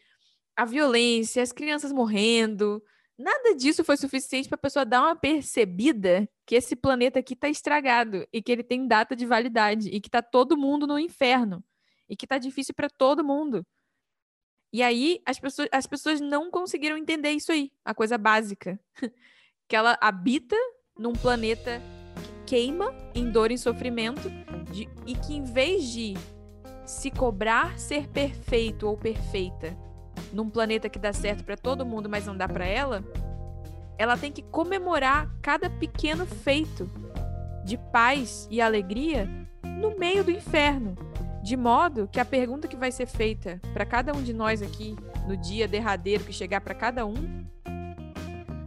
a 0.56 0.64
violência, 0.64 1.44
as 1.44 1.52
crianças 1.52 1.92
morrendo, 1.92 2.82
Nada 3.18 3.54
disso 3.54 3.84
foi 3.84 3.98
suficiente 3.98 4.48
para 4.48 4.56
a 4.56 4.62
pessoa 4.62 4.86
dar 4.86 5.02
uma 5.02 5.18
percebida 5.18 6.30
que 6.46 6.56
esse 6.56 6.78
planeta 6.78 7.20
aqui 7.20 7.34
está 7.34 7.50
estragado 7.50 8.26
e 8.32 8.42
que 8.42 8.54
ele 8.54 8.64
tem 8.64 8.88
data 8.88 9.14
de 9.14 9.26
validade 9.26 9.90
e 9.90 10.00
que 10.00 10.08
está 10.08 10.22
todo 10.22 10.58
mundo 10.58 10.88
no 10.88 10.98
inferno 10.98 11.62
e 12.08 12.16
que 12.16 12.26
está 12.26 12.38
difícil 12.38 12.74
para 12.74 12.90
todo 12.90 13.22
mundo. 13.22 13.68
E 14.72 14.82
aí 14.82 15.22
as 15.26 15.38
pessoas, 15.38 15.68
as 15.74 15.86
pessoas 15.86 16.22
não 16.22 16.50
conseguiram 16.50 16.98
entender 16.98 17.32
isso 17.32 17.52
aí, 17.52 17.70
a 17.84 17.94
coisa 17.94 18.18
básica, 18.18 18.80
que 19.68 19.76
ela 19.76 20.00
habita 20.02 20.56
num 20.98 21.14
planeta 21.14 21.82
que 22.46 22.56
queima 22.56 22.94
em 23.16 23.30
dor 23.30 23.52
e 23.52 23.58
sofrimento 23.58 24.30
de, 24.72 24.88
e 25.06 25.16
que 25.16 25.36
em 25.36 25.44
vez 25.44 25.92
de 25.92 26.16
se 26.86 27.10
cobrar 27.10 27.80
ser 27.80 28.08
perfeito 28.08 28.88
ou 28.88 28.98
perfeita 28.98 29.76
num 30.34 30.50
planeta 30.50 30.90
que 30.90 31.00
dá 31.00 31.14
certo 31.14 31.44
para 31.44 31.58
todo 31.58 31.86
mundo, 31.86 32.10
mas 32.10 32.26
não 32.26 32.36
dá 32.36 32.48
para 32.48 32.66
ela, 32.66 33.04
ela 33.98 34.18
tem 34.18 34.32
que 34.32 34.42
comemorar 34.42 35.30
cada 35.42 35.70
pequeno 35.70 36.26
feito 36.26 36.90
de 37.64 37.78
paz 37.78 38.48
e 38.50 38.62
alegria 38.62 39.30
no 39.64 39.98
meio 39.98 40.24
do 40.24 40.32
inferno, 40.32 40.96
de 41.44 41.56
modo 41.56 42.08
que 42.12 42.20
a 42.20 42.26
pergunta 42.26 42.68
que 42.68 42.76
vai 42.76 42.92
ser 42.92 43.08
feita 43.08 43.60
para 43.74 43.86
cada 43.86 44.14
um 44.14 44.22
de 44.22 44.34
nós 44.34 44.62
aqui 44.62 44.96
no 45.28 45.36
dia 45.38 45.68
derradeiro 45.68 46.24
que 46.24 46.34
chegar 46.34 46.62
para 46.62 46.74
cada 46.74 47.06
um 47.06 47.46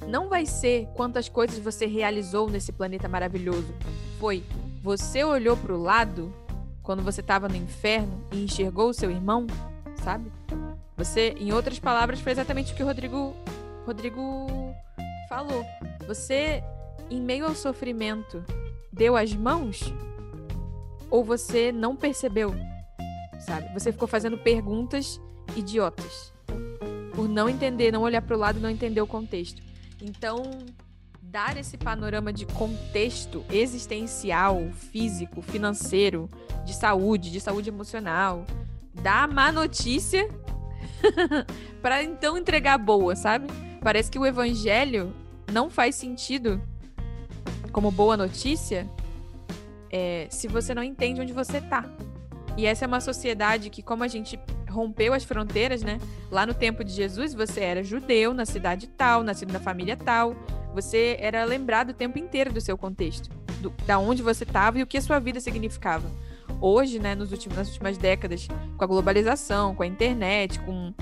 não 0.09 0.29
vai 0.29 0.47
ser 0.47 0.87
quantas 0.95 1.29
coisas 1.29 1.59
você 1.59 1.87
realizou 1.87 2.49
nesse 2.51 2.73
planeta 2.73 3.09
maravilhoso. 3.09 3.75
Foi 4.19 4.43
você 4.85 5.25
olhou 5.25 5.57
para 5.57 5.73
o 5.73 5.83
lado 5.83 6.31
quando 6.83 7.03
você 7.03 7.23
estava 7.23 7.49
no 7.49 7.57
inferno 7.57 8.23
e 8.31 8.45
enxergou 8.45 8.91
o 8.91 8.93
seu 8.93 9.11
irmão, 9.11 9.47
sabe? 10.03 10.31
Você, 10.95 11.35
em 11.39 11.55
outras 11.55 11.79
palavras, 11.79 12.21
foi 12.21 12.33
exatamente 12.33 12.75
o 12.75 12.77
que 12.77 12.83
o 12.83 12.87
Rodrigo, 12.87 13.35
Rodrigo 13.87 14.47
falou. 15.27 15.65
Você, 16.07 16.63
em 17.11 17.19
meio 17.19 17.47
ao 17.47 17.55
sofrimento, 17.55 18.45
deu 18.93 19.17
as 19.17 19.35
mãos? 19.35 19.91
Ou 21.11 21.25
você 21.25 21.73
não 21.73 21.97
percebeu? 21.97 22.55
Sabe? 23.41 23.73
Você 23.73 23.91
ficou 23.91 24.07
fazendo 24.07 24.37
perguntas 24.37 25.19
idiotas. 25.57 26.31
Por 27.15 27.27
não 27.27 27.49
entender, 27.49 27.91
não 27.91 28.03
olhar 28.03 28.21
para 28.21 28.37
o 28.37 28.39
lado 28.39 28.59
e 28.59 28.63
não 28.63 28.69
entender 28.69 29.01
o 29.01 29.07
contexto. 29.07 29.63
Então, 30.05 30.43
dar 31.23 31.57
esse 31.57 31.79
panorama 31.79 32.31
de 32.31 32.45
contexto 32.45 33.43
existencial, 33.51 34.69
físico, 34.93 35.41
financeiro, 35.41 36.29
de 36.63 36.75
saúde, 36.75 37.31
de 37.31 37.41
saúde 37.41 37.71
emocional, 37.71 38.45
dar 38.93 39.27
má 39.27 39.51
notícia 39.51 40.29
para 41.81 42.03
então 42.03 42.37
entregar 42.37 42.77
boa, 42.77 43.17
sabe? 43.17 43.47
Parece 43.81 44.11
que 44.11 44.19
o 44.19 44.27
evangelho 44.27 45.15
não 45.51 45.71
faz 45.71 45.95
sentido 45.95 46.61
como 47.73 47.91
boa 47.91 48.15
notícia 48.15 48.87
é, 49.91 50.27
se 50.29 50.49
você 50.49 50.75
não 50.75 50.83
entende 50.83 51.23
onde 51.23 51.33
você 51.33 51.63
tá. 51.63 51.83
E 52.59 52.67
essa 52.67 52.85
é 52.85 52.89
uma 52.89 53.01
sociedade 53.01 53.71
que, 53.71 53.83
como 53.83 54.05
a 54.05 54.09
gente 54.09 54.39
rompeu 54.75 55.15
as 55.15 55.25
fronteiras, 55.25 55.83
né? 55.83 55.99
Lá 56.31 56.45
no 56.45 56.53
tempo 56.53 56.85
de 56.85 56.93
Jesus, 56.93 57.33
você 57.33 57.61
era 57.61 57.83
judeu, 57.83 58.35
na 58.35 58.45
cidade 58.45 58.89
tal, 58.89 59.23
nascido 59.23 59.53
na 59.53 59.61
família 59.61 59.97
tal. 59.97 60.35
Você 60.75 61.17
era 61.21 61.45
lembrado 61.45 61.91
o 61.91 61.95
tempo 61.95 62.19
inteiro 62.19 62.53
do 62.53 62.61
seu 62.61 62.77
contexto, 62.77 63.31
do, 63.61 63.71
da 63.87 63.99
onde 63.99 64.23
você 64.23 64.45
estava 64.45 64.79
e 64.79 64.83
o 64.83 64.87
que 64.87 64.99
a 64.99 65.03
sua 65.03 65.19
vida 65.19 65.41
significava 65.41 66.11
hoje, 66.61 66.99
né, 66.99 67.15
nos 67.15 67.33
últimos, 67.33 67.57
nas 67.57 67.69
últimas 67.69 67.97
décadas, 67.97 68.49
com 68.77 68.85
a 68.85 68.87
globalização, 68.87 69.75
com 69.75 69.83
a 69.83 69.87
internet, 69.87 70.59
com 70.61 70.93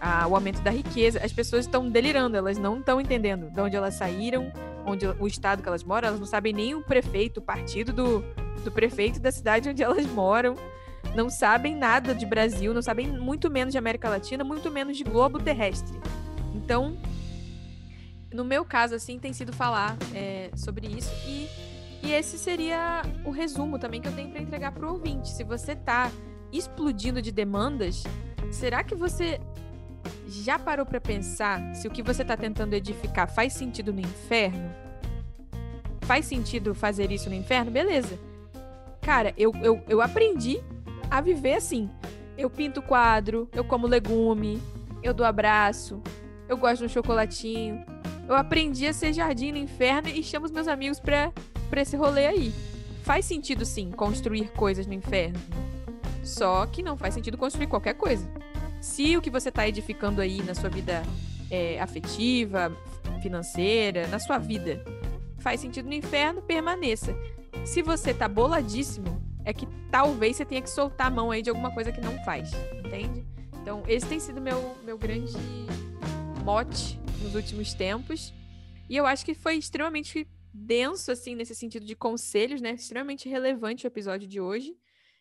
a, 0.00 0.26
o 0.26 0.34
aumento 0.34 0.60
da 0.62 0.70
riqueza, 0.70 1.20
as 1.22 1.32
pessoas 1.32 1.66
estão 1.66 1.88
delirando, 1.88 2.36
elas 2.36 2.58
não 2.58 2.78
estão 2.78 3.00
entendendo 3.00 3.50
de 3.50 3.60
onde 3.60 3.76
elas 3.76 3.94
saíram, 3.94 4.50
onde 4.86 5.06
o 5.06 5.26
estado 5.26 5.62
que 5.62 5.68
elas 5.68 5.84
moram, 5.84 6.08
elas 6.08 6.20
não 6.20 6.26
sabem 6.26 6.52
nem 6.52 6.74
o 6.74 6.82
prefeito, 6.82 7.38
o 7.38 7.42
partido 7.42 7.92
do, 7.92 8.24
do 8.64 8.70
prefeito 8.70 9.20
da 9.20 9.30
cidade 9.30 9.68
onde 9.68 9.82
elas 9.82 10.06
moram, 10.06 10.54
não 11.14 11.28
sabem 11.28 11.74
nada 11.74 12.14
de 12.14 12.24
Brasil, 12.24 12.72
não 12.72 12.82
sabem 12.82 13.06
muito 13.08 13.50
menos 13.50 13.72
de 13.72 13.78
América 13.78 14.08
Latina, 14.08 14.44
muito 14.44 14.70
menos 14.70 14.96
de 14.96 15.04
globo 15.04 15.38
terrestre. 15.38 15.98
Então, 16.54 16.96
no 18.32 18.44
meu 18.44 18.64
caso, 18.64 18.94
assim, 18.94 19.18
tem 19.18 19.32
sido 19.32 19.52
falar 19.52 19.96
é, 20.14 20.50
sobre 20.54 20.86
isso 20.86 21.12
e 21.26 21.48
e 22.02 22.12
esse 22.12 22.38
seria 22.38 23.02
o 23.24 23.30
resumo 23.30 23.78
também 23.78 24.00
que 24.00 24.08
eu 24.08 24.12
tenho 24.12 24.30
para 24.30 24.40
entregar 24.40 24.72
para 24.72 24.86
o 24.86 24.92
ouvinte. 24.92 25.28
Se 25.28 25.44
você 25.44 25.72
está 25.72 26.10
explodindo 26.52 27.20
de 27.20 27.30
demandas, 27.30 28.04
será 28.50 28.82
que 28.82 28.94
você 28.94 29.38
já 30.26 30.58
parou 30.58 30.86
para 30.86 31.00
pensar 31.00 31.74
se 31.74 31.86
o 31.86 31.90
que 31.90 32.02
você 32.02 32.22
está 32.22 32.36
tentando 32.36 32.74
edificar 32.74 33.28
faz 33.32 33.52
sentido 33.52 33.92
no 33.92 34.00
inferno? 34.00 34.70
Faz 36.02 36.24
sentido 36.24 36.74
fazer 36.74 37.12
isso 37.12 37.28
no 37.28 37.34
inferno? 37.34 37.70
Beleza. 37.70 38.18
Cara, 39.02 39.34
eu, 39.36 39.52
eu, 39.62 39.82
eu 39.88 40.00
aprendi 40.00 40.58
a 41.10 41.20
viver 41.20 41.54
assim. 41.54 41.90
Eu 42.38 42.48
pinto 42.48 42.80
quadro, 42.80 43.48
eu 43.52 43.64
como 43.64 43.86
legume, 43.86 44.62
eu 45.02 45.12
dou 45.12 45.26
abraço, 45.26 46.00
eu 46.48 46.56
gosto 46.56 46.78
de 46.78 46.86
um 46.86 46.88
chocolatinho. 46.88 47.84
Eu 48.28 48.34
aprendi 48.34 48.86
a 48.86 48.92
ser 48.92 49.12
jardim 49.12 49.52
no 49.52 49.58
inferno 49.58 50.08
e 50.08 50.22
chamo 50.22 50.46
os 50.46 50.52
meus 50.52 50.68
amigos 50.68 51.00
para 51.00 51.32
pra 51.68 51.82
esse 51.82 51.96
rolê 51.96 52.26
aí. 52.26 52.54
Faz 53.02 53.24
sentido, 53.24 53.64
sim, 53.64 53.90
construir 53.90 54.50
coisas 54.52 54.86
no 54.86 54.94
inferno. 54.94 55.38
Só 56.22 56.66
que 56.66 56.82
não 56.82 56.96
faz 56.96 57.14
sentido 57.14 57.36
construir 57.36 57.66
qualquer 57.66 57.94
coisa. 57.94 58.28
Se 58.80 59.16
o 59.16 59.22
que 59.22 59.30
você 59.30 59.48
está 59.48 59.66
edificando 59.66 60.20
aí 60.20 60.42
na 60.42 60.54
sua 60.54 60.70
vida 60.70 61.02
é, 61.50 61.80
afetiva, 61.80 62.72
financeira, 63.20 64.06
na 64.08 64.18
sua 64.18 64.38
vida, 64.38 64.82
faz 65.38 65.60
sentido 65.60 65.86
no 65.86 65.94
inferno, 65.94 66.40
permaneça. 66.42 67.14
Se 67.64 67.82
você 67.82 68.14
tá 68.14 68.28
boladíssimo, 68.28 69.19
é 69.44 69.52
que 69.52 69.66
talvez 69.90 70.36
você 70.36 70.44
tenha 70.44 70.62
que 70.62 70.70
soltar 70.70 71.06
a 71.08 71.10
mão 71.10 71.30
aí 71.30 71.42
de 71.42 71.50
alguma 71.50 71.72
coisa 71.72 71.92
que 71.92 72.00
não 72.00 72.22
faz. 72.24 72.50
entende? 72.84 73.24
Então, 73.60 73.82
esse 73.86 74.06
tem 74.06 74.18
sido 74.18 74.40
meu, 74.40 74.76
meu 74.82 74.96
grande 74.96 75.32
mote 76.44 76.98
nos 77.22 77.34
últimos 77.34 77.74
tempos. 77.74 78.32
E 78.88 78.96
eu 78.96 79.06
acho 79.06 79.24
que 79.24 79.34
foi 79.34 79.56
extremamente 79.56 80.28
denso, 80.52 81.12
assim, 81.12 81.34
nesse 81.34 81.54
sentido 81.54 81.86
de 81.86 81.94
conselhos, 81.94 82.60
né? 82.60 82.72
Extremamente 82.72 83.28
relevante 83.28 83.86
o 83.86 83.88
episódio 83.88 84.26
de 84.26 84.40
hoje. 84.40 84.76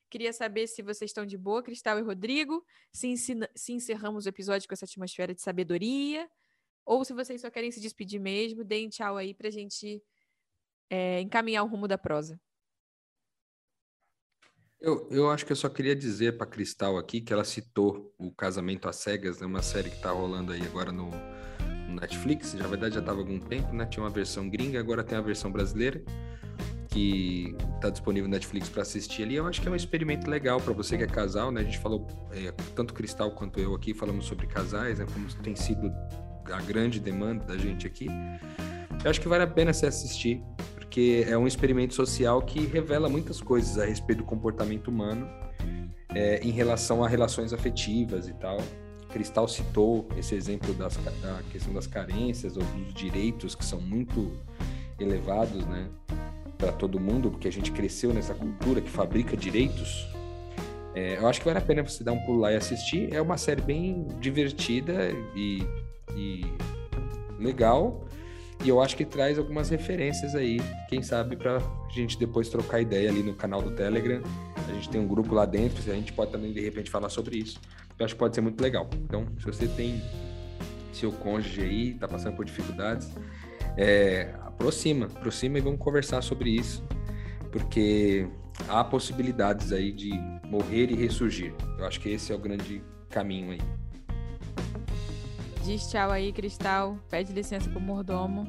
Queria 0.10 0.34
saber 0.34 0.68
se 0.68 0.82
vocês 0.82 1.12
estão 1.12 1.26
de 1.26 1.38
boa, 1.38 1.62
Cristal 1.62 2.00
e 2.00 2.02
Rodrigo, 2.02 2.66
se, 2.92 3.08
ensina, 3.08 3.48
se 3.54 3.74
encerramos 3.74 4.26
o 4.26 4.30
episódio 4.30 4.68
com 4.68 4.74
essa 4.74 4.86
atmosfera 4.86 5.36
de 5.36 5.42
sabedoria, 5.42 6.28
ou 6.84 7.06
se 7.06 7.14
vocês 7.14 7.42
só 7.42 7.52
querem 7.52 7.72
se 7.72 7.80
despedir 7.80 8.20
mesmo, 8.20 8.64
deem 8.64 8.90
tchau 8.90 9.18
aí 9.18 9.36
pra 9.36 9.52
gente 9.52 10.02
é, 10.90 11.22
encaminhar 11.22 11.64
o 11.64 11.68
rumo 11.68 11.88
da 11.88 11.98
prosa. 11.98 12.42
Eu, 14.82 15.06
eu 15.12 15.30
acho 15.30 15.46
que 15.46 15.52
eu 15.52 15.58
só 15.58 15.68
queria 15.68 15.94
dizer 15.94 16.38
para 16.38 16.48
Cristal 16.48 16.98
aqui 16.98 17.20
que 17.20 17.34
ela 17.34 17.44
citou 17.44 18.14
o 18.18 18.32
Casamento 18.32 18.88
às 18.88 18.96
Cegas, 18.96 19.40
né, 19.42 19.46
uma 19.46 19.62
série 19.62 19.90
que 19.90 19.98
está 19.98 20.12
rolando 20.12 20.54
aí 20.54 20.62
agora 20.62 20.90
no, 20.90 21.10
no 21.90 22.00
Netflix. 22.00 22.54
Na 22.54 22.66
verdade 22.66 22.96
já 22.96 23.02
estava 23.02 23.20
há 23.20 23.22
algum 23.22 23.40
tempo, 23.40 23.74
né? 23.74 23.86
Tinha 23.86 24.02
uma 24.02 24.10
versão 24.10 24.50
gringa, 24.50 24.80
agora 24.80 25.04
tem 25.04 25.18
a 25.18 25.22
versão 25.22 25.52
brasileira 25.52 26.02
que 26.88 27.56
está 27.76 27.90
disponível 27.90 28.30
no 28.30 28.34
Netflix 28.34 28.70
para 28.70 28.82
assistir 28.82 29.24
ali. 29.24 29.36
Eu 29.36 29.46
acho 29.48 29.62
que 29.62 29.68
é 29.68 29.72
um 29.72 29.76
experimento 29.76 30.30
legal 30.30 30.62
para 30.62 30.74
você 30.74 30.98
que 30.98 31.04
é 31.04 31.08
casal, 31.08 31.52
né? 31.52 31.60
A 31.60 31.64
gente 31.66 31.78
falou, 31.78 32.08
é, 32.32 32.52
tanto 32.74 32.94
Cristal 32.94 33.32
quanto 33.32 33.60
eu 33.60 33.76
aqui, 33.76 33.94
falamos 33.94 34.26
sobre 34.26 34.48
casais, 34.48 35.00
né? 35.00 35.06
Como 35.12 35.28
tem 35.44 35.58
sido 35.58 35.92
a 36.46 36.62
grande 36.62 37.02
demanda 37.02 37.44
da 37.44 37.58
gente 37.58 37.86
aqui. 37.86 38.08
Eu 39.04 39.10
acho 39.10 39.20
que 39.20 39.28
vale 39.28 39.44
a 39.44 39.48
pena 39.48 39.74
se 39.74 39.86
assistir, 39.86 40.42
porque 40.90 41.24
é 41.30 41.38
um 41.38 41.46
experimento 41.46 41.94
social 41.94 42.42
que 42.42 42.66
revela 42.66 43.08
muitas 43.08 43.40
coisas 43.40 43.78
a 43.78 43.86
respeito 43.86 44.20
do 44.20 44.24
comportamento 44.24 44.88
humano 44.88 45.30
é, 46.16 46.40
em 46.40 46.50
relação 46.50 47.04
a 47.04 47.08
relações 47.08 47.54
afetivas 47.54 48.28
e 48.28 48.34
tal. 48.34 48.58
Cristal 49.10 49.48
citou 49.48 50.08
esse 50.18 50.34
exemplo 50.34 50.74
das, 50.74 50.98
da 51.22 51.44
questão 51.52 51.72
das 51.76 51.86
carências 51.86 52.58
ou 52.58 52.64
dos 52.64 52.92
direitos 52.92 53.54
que 53.54 53.64
são 53.64 53.80
muito 53.80 54.36
elevados, 55.00 55.64
né? 55.68 55.90
para 56.58 56.72
todo 56.72 57.00
mundo, 57.00 57.30
porque 57.30 57.48
a 57.48 57.52
gente 57.52 57.72
cresceu 57.72 58.12
nessa 58.12 58.34
cultura 58.34 58.82
que 58.82 58.90
fabrica 58.90 59.38
direitos. 59.38 60.08
É, 60.96 61.18
eu 61.18 61.28
acho 61.28 61.40
que 61.40 61.46
vale 61.46 61.60
a 61.60 61.62
pena 61.62 61.84
você 61.84 62.04
dar 62.04 62.14
um 62.14 62.20
pulo 62.26 62.40
lá 62.40 62.52
e 62.52 62.56
assistir. 62.56 63.14
É 63.14 63.22
uma 63.22 63.38
série 63.38 63.62
bem 63.62 64.08
divertida 64.20 65.12
e, 65.36 65.64
e 66.16 66.46
legal. 67.38 68.09
E 68.64 68.68
eu 68.68 68.82
acho 68.82 68.96
que 68.98 69.06
traz 69.06 69.40
algumas 69.40 69.70
referências 69.70 70.36
aí, 70.36 70.60
quem 70.90 71.02
sabe, 71.02 71.38
para 71.38 71.58
a 71.58 71.92
gente 71.92 72.20
depois 72.20 72.50
trocar 72.50 72.82
ideia 72.82 73.10
ali 73.10 73.24
no 73.24 73.34
canal 73.34 73.62
do 73.62 73.72
Telegram. 73.72 74.22
A 74.68 74.74
gente 74.74 74.90
tem 74.90 75.00
um 75.00 75.08
grupo 75.08 75.34
lá 75.34 75.46
dentro, 75.46 75.80
a 75.90 75.96
gente 75.96 76.12
pode 76.12 76.32
também 76.32 76.52
de 76.52 76.60
repente 76.60 76.90
falar 76.90 77.10
sobre 77.10 77.38
isso. 77.38 77.60
Eu 77.98 78.06
acho 78.06 78.16
que 78.16 78.20
pode 78.20 78.36
ser 78.36 78.42
muito 78.42 78.62
legal. 78.62 78.90
Então, 79.06 79.26
se 79.40 79.46
você 79.46 79.68
tem 79.68 80.02
seu 80.92 81.12
cônjuge 81.12 81.62
aí, 81.62 81.92
está 81.92 82.08
passando 82.08 82.36
por 82.36 82.44
dificuldades, 82.44 83.10
é, 83.78 84.34
aproxima, 84.42 85.06
aproxima 85.06 85.58
e 85.58 85.62
vamos 85.62 85.80
conversar 85.80 86.22
sobre 86.22 86.50
isso, 86.50 86.84
porque 87.52 88.28
há 88.68 88.84
possibilidades 88.84 89.72
aí 89.72 89.92
de 89.94 90.12
morrer 90.46 90.92
e 90.92 90.96
ressurgir. 90.96 91.54
Eu 91.78 91.86
acho 91.86 92.00
que 92.02 92.10
esse 92.10 92.34
é 92.34 92.36
o 92.36 92.40
grande 92.40 92.84
caminho 93.10 93.52
aí. 93.52 93.79
Diz 95.64 95.90
tchau 95.90 96.12
aí, 96.12 96.32
Cristal. 96.32 96.98
Pede 97.10 97.34
licença 97.34 97.70
pro 97.70 97.80
mordomo. 97.80 98.48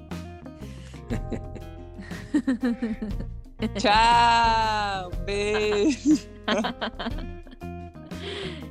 tchau! 3.79 5.11
Beijo! 5.25 6.29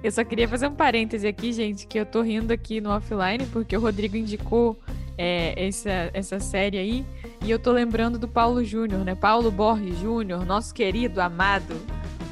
Eu 0.01 0.11
só 0.11 0.23
queria 0.23 0.47
fazer 0.47 0.67
um 0.67 0.75
parêntese 0.75 1.27
aqui, 1.27 1.51
gente, 1.51 1.85
que 1.85 1.99
eu 1.99 2.05
tô 2.05 2.21
rindo 2.21 2.53
aqui 2.53 2.79
no 2.79 2.89
offline, 2.89 3.45
porque 3.47 3.75
o 3.75 3.81
Rodrigo 3.81 4.15
indicou 4.15 4.79
é, 5.17 5.67
essa, 5.67 6.09
essa 6.13 6.39
série 6.39 6.77
aí. 6.77 7.05
E 7.43 7.51
eu 7.51 7.59
tô 7.59 7.73
lembrando 7.73 8.17
do 8.17 8.27
Paulo 8.27 8.63
Júnior, 8.63 9.03
né? 9.03 9.13
Paulo 9.13 9.51
Borges 9.51 9.97
Júnior, 9.99 10.45
nosso 10.45 10.73
querido, 10.73 11.19
amado, 11.19 11.75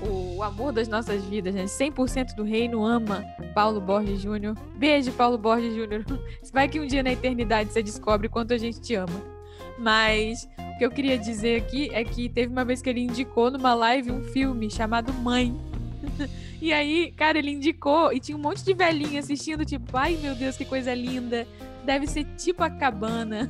o, 0.01 0.37
o 0.37 0.43
amor 0.43 0.71
das 0.71 0.87
nossas 0.87 1.25
vidas, 1.25 1.53
né? 1.53 1.65
100% 1.65 2.35
do 2.35 2.43
reino 2.43 2.85
ama 2.85 3.25
Paulo 3.57 3.81
Borges 3.81 4.21
Júnior. 4.21 4.55
Beijo, 4.75 5.11
Paulo 5.13 5.35
Borges 5.35 5.73
Júnior. 5.73 6.05
Vai 6.53 6.69
que 6.69 6.79
um 6.79 6.85
dia 6.85 7.01
na 7.01 7.13
eternidade 7.13 7.73
você 7.73 7.81
descobre 7.81 8.29
quanto 8.29 8.53
a 8.53 8.57
gente 8.59 8.79
te 8.79 8.93
ama. 8.93 9.19
Mas 9.79 10.47
o 10.59 10.77
que 10.77 10.85
eu 10.85 10.91
queria 10.91 11.17
dizer 11.17 11.63
aqui 11.63 11.89
é 11.91 12.03
que 12.03 12.29
teve 12.29 12.53
uma 12.53 12.63
vez 12.63 12.83
que 12.83 12.89
ele 12.91 13.01
indicou 13.01 13.49
numa 13.49 13.73
live 13.73 14.11
um 14.11 14.23
filme 14.25 14.69
chamado 14.69 15.11
Mãe. 15.11 15.59
E 16.59 16.73
aí, 16.73 17.11
cara, 17.11 17.37
ele 17.37 17.51
indicou 17.51 18.11
e 18.11 18.19
tinha 18.19 18.35
um 18.35 18.41
monte 18.41 18.63
de 18.63 18.73
velhinha 18.73 19.19
assistindo, 19.19 19.63
tipo, 19.63 19.95
ai 19.95 20.17
meu 20.19 20.33
Deus, 20.33 20.57
que 20.57 20.65
coisa 20.65 20.91
linda 20.91 21.47
deve 21.85 22.07
ser 22.07 22.25
tipo 22.35 22.63
a 22.63 22.69
cabana. 22.69 23.47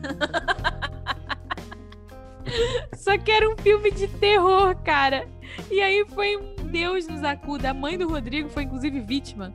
Só 2.93 3.17
que 3.17 3.31
era 3.31 3.49
um 3.49 3.55
filme 3.55 3.91
de 3.91 4.09
terror, 4.09 4.75
cara. 4.83 5.25
E 5.71 5.79
aí 5.79 6.05
foi 6.13 6.35
um 6.35 6.67
Deus 6.69 7.07
nos 7.07 7.23
acuda. 7.23 7.69
A 7.69 7.73
mãe 7.73 7.97
do 7.97 8.09
Rodrigo 8.09 8.49
foi 8.49 8.63
inclusive 8.63 8.99
vítima 8.99 9.53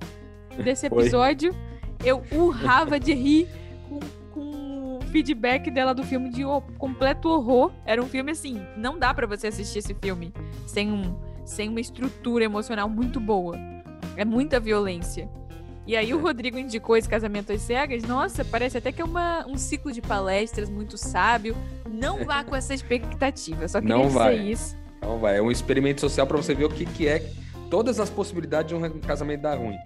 desse 0.58 0.86
episódio. 0.86 1.52
Foi. 1.52 1.72
Eu 2.04 2.22
urrava 2.32 2.98
de 2.98 3.12
rir 3.12 3.48
com, 3.88 4.00
com 4.32 4.98
o 4.98 5.00
feedback 5.10 5.70
dela 5.70 5.94
do 5.94 6.02
filme 6.02 6.30
de 6.30 6.42
completo 6.78 7.28
horror. 7.28 7.70
Era 7.84 8.02
um 8.02 8.06
filme 8.06 8.32
assim, 8.32 8.60
não 8.76 8.98
dá 8.98 9.14
para 9.14 9.26
você 9.26 9.46
assistir 9.46 9.78
esse 9.78 9.94
filme 9.94 10.32
sem 10.66 10.90
um 10.90 11.16
sem 11.44 11.68
uma 11.68 11.80
estrutura 11.80 12.44
emocional 12.44 12.88
muito 12.88 13.20
boa. 13.20 13.58
É 14.16 14.24
muita 14.24 14.60
violência. 14.60 15.28
E 15.86 15.96
aí 15.96 16.14
o 16.14 16.18
é. 16.18 16.22
Rodrigo 16.22 16.58
indicou 16.58 16.96
esse 16.96 17.08
casamento 17.08 17.52
às 17.52 17.62
cegas. 17.62 18.04
Nossa, 18.04 18.44
parece 18.44 18.78
até 18.78 18.92
que 18.92 19.02
é 19.02 19.04
uma, 19.04 19.46
um 19.46 19.56
ciclo 19.56 19.92
de 19.92 20.00
palestras 20.00 20.70
muito 20.70 20.96
sábio. 20.96 21.56
Não 21.90 22.24
vá 22.24 22.44
com 22.44 22.54
essa 22.54 22.72
expectativa. 22.72 23.66
Só 23.66 23.80
queria 23.80 23.96
Não 23.96 24.06
dizer 24.06 24.18
vai. 24.18 24.36
isso. 24.38 24.76
Não 25.00 25.18
vai. 25.18 25.38
É 25.38 25.42
um 25.42 25.50
experimento 25.50 26.00
social 26.00 26.26
para 26.26 26.36
você 26.36 26.54
ver 26.54 26.64
o 26.64 26.68
que, 26.68 26.86
que 26.86 27.08
é 27.08 27.28
todas 27.68 27.98
as 27.98 28.08
possibilidades 28.08 28.68
de 28.68 28.74
um 28.74 29.00
casamento 29.00 29.42
dar 29.42 29.58
ruim. 29.58 29.76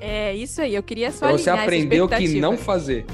É 0.00 0.34
isso 0.34 0.60
aí. 0.60 0.74
Eu 0.74 0.82
queria 0.82 1.10
só 1.10 1.26
pra 1.26 1.32
você 1.32 1.50
aprender 1.50 2.00
o 2.00 2.08
que 2.08 2.40
não 2.40 2.56
fazer. 2.56 3.04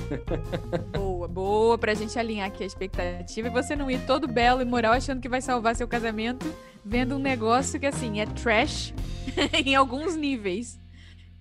Boa, 0.93 1.29
boa 1.29 1.79
pra 1.79 1.95
gente 1.95 2.19
alinhar 2.19 2.49
aqui 2.49 2.63
a 2.63 2.67
expectativa 2.67 3.49
e 3.49 3.51
você 3.51 3.75
não 3.75 3.91
ir 3.91 4.05
todo 4.07 4.29
belo 4.29 4.61
e 4.61 4.65
moral 4.65 4.93
achando 4.93 5.21
que 5.21 5.29
vai 5.29 5.41
salvar 5.41 5.75
seu 5.75 5.89
casamento, 5.89 6.47
vendo 6.85 7.17
um 7.17 7.19
negócio 7.19 7.81
que 7.81 7.87
assim 7.87 8.21
é 8.21 8.27
trash 8.27 8.93
em 9.65 9.75
alguns 9.75 10.17
níveis. 10.17 10.79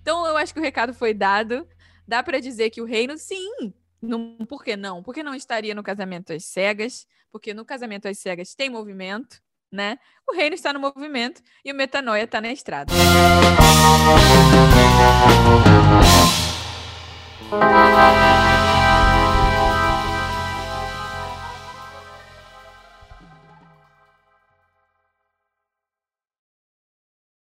Então 0.00 0.26
eu 0.26 0.36
acho 0.36 0.52
que 0.52 0.60
o 0.60 0.62
recado 0.62 0.92
foi 0.94 1.14
dado. 1.14 1.66
Dá 2.06 2.22
para 2.22 2.38
dizer 2.40 2.70
que 2.70 2.80
o 2.80 2.84
reino, 2.84 3.16
sim. 3.16 3.72
Não, 4.00 4.36
por 4.46 4.62
que 4.62 4.76
não? 4.76 5.02
Porque 5.02 5.22
não 5.22 5.34
estaria 5.34 5.74
no 5.74 5.82
casamento 5.82 6.32
às 6.32 6.44
cegas? 6.44 7.06
Porque 7.32 7.54
no 7.54 7.64
casamento 7.64 8.06
às 8.06 8.18
cegas 8.18 8.54
tem 8.54 8.68
movimento, 8.68 9.40
né? 9.72 9.98
O 10.28 10.34
reino 10.34 10.54
está 10.54 10.72
no 10.72 10.80
movimento 10.80 11.42
e 11.64 11.72
o 11.72 11.74
metanoia 11.74 12.24
está 12.24 12.40
na 12.40 12.52
estrada. 12.52 12.92
Música 15.24 15.74